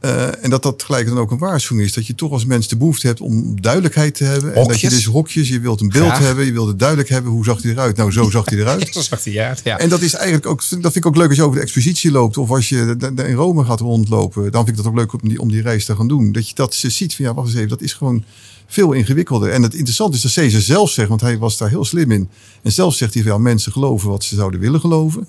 [0.00, 1.94] Eh, en dat dat gelijk dan ook een waarschuwing is.
[1.94, 4.54] Dat je toch als mens de behoefte hebt om duidelijkheid te hebben.
[4.54, 6.18] En dat je dus hokjes, je wilt een beeld Graag.
[6.18, 6.44] hebben.
[6.44, 7.32] Je wilt het duidelijk hebben.
[7.32, 7.96] Hoe zag hij eruit?
[7.96, 8.88] Nou, zo zag hij eruit.
[8.90, 9.78] Zo zag hij eruit, ja.
[9.78, 12.10] En dat is eigenlijk ook, dat vind ik ook leuk als je over de expositie
[12.10, 12.36] loopt.
[12.36, 14.52] Of als je in Rome gaat rondlopen.
[14.52, 16.32] Dan vind ik dat ook leuk om die, om die reis te gaan doen.
[16.32, 17.68] Dat je dat ze ziet van ja, wacht eens even.
[17.68, 18.24] Dat is gewoon
[18.66, 19.50] veel ingewikkelder.
[19.50, 22.28] En het interessante is dat Caesar zelf zegt, want hij was daar heel slim in.
[22.62, 25.28] En zelf zegt hij van ja, mensen geloven wat ze zouden willen geloven.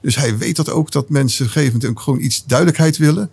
[0.00, 2.96] Dus hij weet dat ook, dat mensen op een gegeven moment ook gewoon iets duidelijkheid
[2.96, 3.30] willen.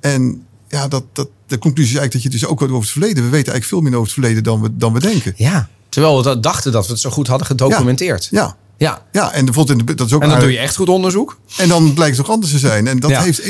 [0.00, 3.16] En ja, dat, dat, de conclusie is eigenlijk dat je dus ook over het verleden.
[3.24, 5.34] We weten eigenlijk veel meer over het verleden dan we, dan we denken.
[5.36, 5.68] Ja.
[5.88, 8.28] Terwijl we dat dachten dat we het zo goed hadden gedocumenteerd.
[8.30, 8.56] Ja.
[8.78, 9.06] Ja.
[9.12, 11.38] Ja, en bijvoorbeeld dat is ook En dan aardig- doe je echt goed onderzoek.
[11.56, 12.86] En dan blijkt het toch anders te zijn.
[12.86, 13.22] En dat Ja.
[13.22, 13.42] heeft.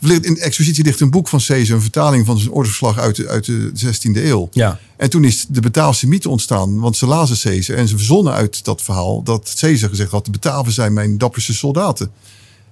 [0.00, 3.44] In expositie ligt een boek van Caesar, een vertaling van zijn ordeverslag uit de, uit
[3.44, 4.48] de 16e eeuw.
[4.52, 4.78] Ja.
[4.96, 8.64] En toen is de Bataafse mythe ontstaan, want ze lazen Caesar en ze verzonnen uit
[8.64, 12.10] dat verhaal dat Caesar gezegd had: de Bataven zijn mijn dapperste soldaten.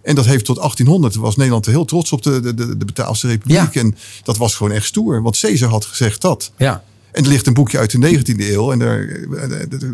[0.03, 3.27] En dat heeft tot 1800 was Nederland heel trots op de, de, de, de Bataafse
[3.27, 3.75] Republiek.
[3.75, 3.81] Ja.
[3.81, 6.53] En dat was gewoon echt stoer, want Caesar had gezegd dat.
[6.57, 6.83] Ja.
[7.13, 8.73] En er ligt een boekje uit de 19e eeuw.
[8.73, 9.01] En daar,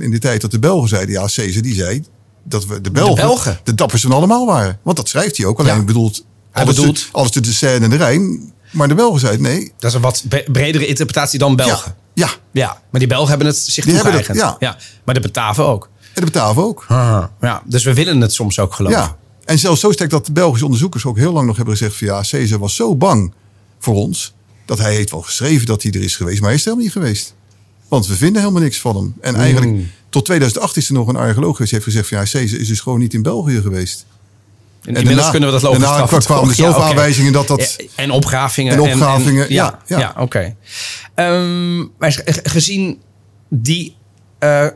[0.00, 2.04] in die tijd dat de Belgen zeiden, ja, Caesar die zei
[2.44, 3.60] dat we de Belgen, de, Belgen.
[3.74, 4.78] dappers van allemaal waren.
[4.82, 5.58] Want dat schrijft hij ook.
[5.58, 5.82] Alleen Ja.
[5.82, 8.52] bedoelt, Hij alles, bedoelt- De, alles tussen de Seine en de Rijn.
[8.70, 9.72] Maar de Belgen zeiden nee.
[9.78, 11.94] Dat is een wat bre- bredere interpretatie dan Belgen.
[12.14, 12.32] Ja, ja.
[12.52, 12.80] Ja.
[12.90, 14.40] Maar die Belgen hebben het zich toegeëigend.
[14.40, 14.76] het, ja.
[15.04, 15.88] Maar de Bataven ook.
[16.14, 16.84] en de Bataven ook.
[16.88, 17.62] Ja.
[17.64, 18.98] Dus we willen het soms ook geloven.
[18.98, 19.16] Ja.
[19.46, 22.06] En zelfs zo sterk dat de Belgische onderzoekers ook heel lang nog hebben gezegd van
[22.06, 23.32] ja, Caesar was zo bang
[23.78, 24.34] voor ons.
[24.64, 26.84] Dat hij heeft wel geschreven dat hij er is geweest, maar hij is er helemaal
[26.94, 27.34] niet geweest.
[27.88, 29.14] Want we vinden helemaal niks van hem.
[29.20, 29.90] En eigenlijk Mm.
[30.08, 32.68] tot 2008 is er nog een archeoloog geweest die heeft gezegd van ja, Caesar is
[32.68, 34.06] dus gewoon niet in België geweest.
[34.82, 37.84] En inmiddels daarna- kunnen we dat logisch daarna kwamen er zoveel aanwijzingen dat dat- Ja,
[37.94, 38.72] En opgravingen.
[38.72, 40.14] En opgravingen, ja, ja.
[40.18, 40.56] oké.
[41.14, 43.00] Ehm, maar ge- gezien
[43.48, 43.96] die
[44.38, 44.66] eh,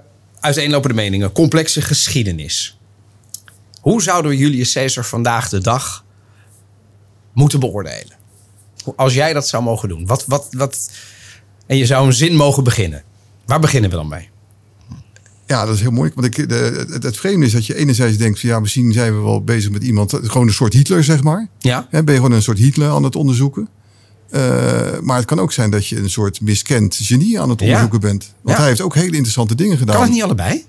[0.40, 2.78] uiteenlopende meningen, complexe geschiedenis.
[3.80, 6.04] Hoe zouden we Julius Caesar vandaag de dag
[7.32, 8.18] moeten beoordelen?
[8.96, 10.06] Als jij dat zou mogen doen.
[10.06, 10.90] Wat, wat, wat,
[11.66, 13.02] en je zou een zin mogen beginnen.
[13.46, 14.28] Waar beginnen we dan mee?
[15.46, 16.20] Ja, dat is heel moeilijk.
[16.20, 19.16] Want ik, de, het, het vreemde is dat je enerzijds denkt van ja, misschien zijn
[19.16, 21.48] we wel bezig met iemand, gewoon een soort Hitler zeg maar.
[21.58, 21.88] Ja?
[21.90, 23.68] Ben je gewoon een soort Hitler aan het onderzoeken.
[24.30, 24.40] Eh,
[25.00, 27.66] maar het kan ook zijn dat je een soort miskend genie aan het Ja.
[27.66, 28.34] onderzoeken bent.
[28.42, 28.60] Want Ja.
[28.62, 29.94] hij heeft ook hele interessante dingen gedaan.
[29.94, 30.64] Kan het niet allebei?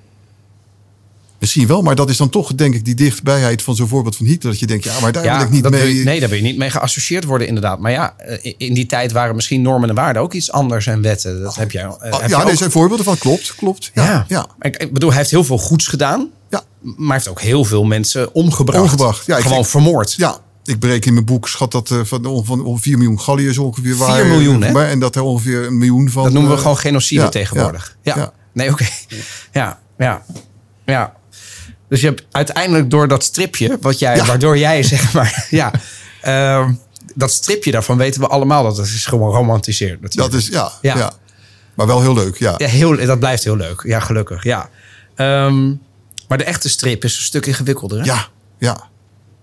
[1.41, 4.25] Misschien wel, maar dat is dan toch denk ik die dichtbijheid van zo'n voorbeeld van
[4.25, 4.51] Hitler.
[4.51, 5.97] Dat je denkt, ja, maar daar wil ik niet mee.
[5.97, 7.79] je- nee, daar wil je niet mee geassocieerd worden, inderdaad.
[7.79, 11.01] Maar ja, eh, in die tijd waren misschien normen en waarden ook iets anders en
[11.01, 11.41] wetten.
[11.41, 11.83] Dat heb jij.
[11.83, 13.17] eh, heb je ja, deze zijn voorbeelden van.
[13.17, 13.91] Klopt, klopt.
[13.93, 14.25] Ja, Ja.
[14.27, 14.47] ja.
[14.59, 16.61] Ik, ik bedoel, hij heeft heel veel goeds gedaan, ja.
[16.81, 18.81] maar hij heeft ook heel veel mensen omgebracht.
[18.83, 20.13] Omgebracht, ja, Gewoon vermoord.
[20.13, 23.57] Ja, ik bereken in mijn boek schat dat eh, van, van, van 4 miljoen Galliërs
[23.57, 24.15] ongeveer waren.
[24.15, 24.83] 4 miljoen, hè?
[24.85, 26.23] En dat er ongeveer een miljoen van.
[26.23, 27.97] Dat noemen we gewoon genocide ja, tegenwoordig.
[28.01, 28.13] Ja.
[28.15, 28.31] ja, ja.
[28.53, 28.85] Nee, oké.
[29.51, 30.23] Ja, ja,
[30.85, 31.19] ja.
[31.91, 34.25] Dus je hebt uiteindelijk door dat stripje, wat jij, Ja.
[34.25, 35.71] waardoor jij zeg maar, ja,
[36.21, 36.73] ehm,
[37.15, 40.01] dat stripje daarvan weten we allemaal dat het is gewoon romantiseerd.
[40.01, 40.31] natuurlijk.
[40.31, 40.97] Dat is, ja, Ja.
[40.97, 41.11] ja.
[41.75, 42.53] Maar wel heel leuk, ja.
[42.57, 43.81] Ja, heel, dat blijft heel leuk.
[43.85, 44.43] Ja, gelukkig.
[44.43, 44.69] Ja.
[45.15, 45.67] Ehm,
[46.27, 47.99] maar de echte strip is een stuk ingewikkelder.
[47.99, 48.05] Hè?
[48.05, 48.27] Ja,
[48.59, 48.89] ja.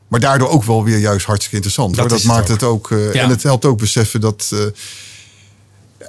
[0.09, 1.91] Maar daardoor ook wel weer juist hartstikke interessant.
[1.91, 2.09] Dat hoor.
[2.09, 2.91] dat het maakt ook.
[2.91, 3.15] het ook.
[3.15, 3.23] eh.
[3.23, 4.51] En het helpt ook beseffen dat.
[4.55, 4.59] eh,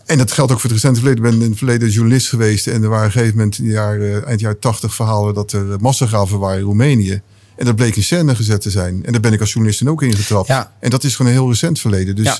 [0.09, 1.25] en dat geldt ook voor het recente verleden.
[1.25, 2.67] Ik ben in het verleden journalist geweest.
[2.67, 5.51] En er waren op een gegeven moment in de jaren, eind jaren tachtig verhalen dat
[5.51, 7.21] er massagraven waren in Roemenië.
[7.55, 9.05] En dat bleek in scène gezet te zijn.
[9.05, 10.47] En daar ben ik als journalist dan ook ingetrapt.
[10.47, 10.71] Ja.
[10.79, 12.15] En dat is gewoon een heel recent verleden.
[12.15, 12.39] Dus Ja.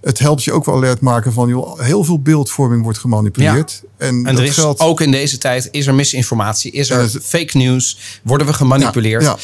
[0.00, 1.48] het helpt je ook wel alert maken van...
[1.48, 3.82] Joh, heel veel beeldvorming wordt gemanipuleerd.
[3.96, 7.00] En, En dat er is geldt ook in deze tijd is er misinformatie, is er
[7.00, 9.34] het- fake news, worden we gemanipuleerd.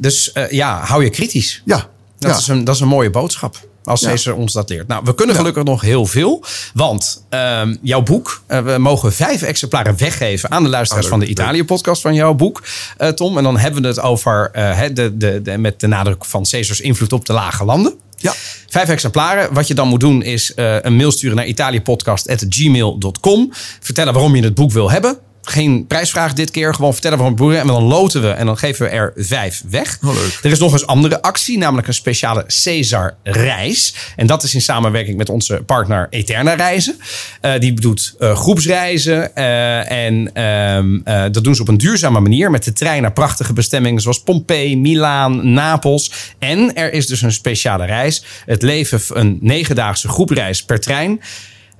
[0.00, 1.62] Dus eh, ja, hou je kritisch.
[1.64, 3.66] Ja, Dat, is een, dat is een mooie boodschap.
[3.88, 4.08] Als Ja.
[4.08, 4.86] Caesar ons dat leert.
[4.88, 5.40] Nou, we kunnen Ja.
[5.40, 6.44] gelukkig nog heel veel.
[6.74, 11.20] Want ehm, jouw boek, eh, we mogen vijf exemplaren weggeven aan de luisteraars Oh, van
[11.20, 12.62] de Italië-podcast van jouw boek,
[12.96, 13.36] eh, Tom.
[13.38, 16.80] En dan hebben we het over eh, de, de, de, met de nadruk van Caesars
[16.80, 17.94] invloed op de lage landen.
[18.16, 18.32] Ja.
[18.68, 19.54] Vijf exemplaren.
[19.54, 23.52] Wat je dan moet doen is een mail sturen naar italiëpodcast.gmail.com.
[23.80, 25.18] Vertellen waarom je het boek wil hebben.
[25.50, 26.74] Geen prijsvraag dit keer.
[26.74, 29.98] Gewoon vertellen het boek En dan loten we en dan geven we er vijf weg.
[30.04, 30.16] Oh.
[30.42, 33.94] Er is nog eens andere actie, namelijk een speciale Caesar-reis.
[34.16, 36.96] En dat is in samenwerking met onze partner Eterna Reizen.
[37.40, 39.34] Eh, die doet eh, groepsreizen.
[39.34, 42.50] eh, en ehm, eh, dat doen ze op een duurzame manier.
[42.50, 46.12] Met de trein naar prachtige bestemmingen zoals Pompeii, Milaan, Napels.
[46.38, 48.24] En er is dus een speciale reis.
[48.46, 51.20] Het leven, een negendaagse groepreis per trein.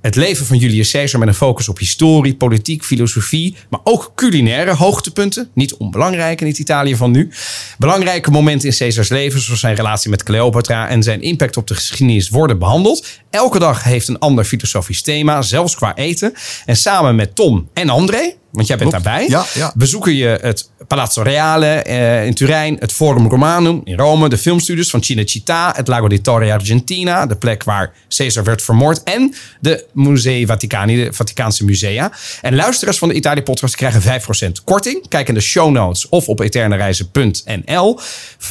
[0.00, 4.74] Het leven van Julius Caesar met een focus op historie, politiek, filosofie, maar ook culinaire
[4.74, 5.50] hoogtepunten.
[5.54, 7.30] Niet onbelangrijk in het Italië van nu.
[7.78, 11.74] Belangrijke momenten in Caesars leven, zoals zijn relatie met Cleopatra en zijn impact op de
[11.74, 13.06] geschiedenis, worden behandeld.
[13.30, 16.32] Elke dag heeft een ander filosofisch thema, zelfs qua eten.
[16.64, 19.04] En samen met Tom en André, want jij bent Klopt.
[19.04, 19.72] daarbij, Ja, ja.
[19.74, 24.90] bezoeken je het Palazzo Reale eh, in Turijn, het Forum Romanum in Rome, de filmstudios
[24.90, 29.84] van Cinecittà, het Lago di Torre Argentina, de plek waar Caesar werd vermoord, en de
[29.92, 32.12] Musei Vaticani, de Vaticaanse musea.
[32.42, 35.08] En luisteraars van de Italië-podcast krijgen 5% korting.
[35.08, 38.00] Kijk in de show notes of op eternareizen.nl.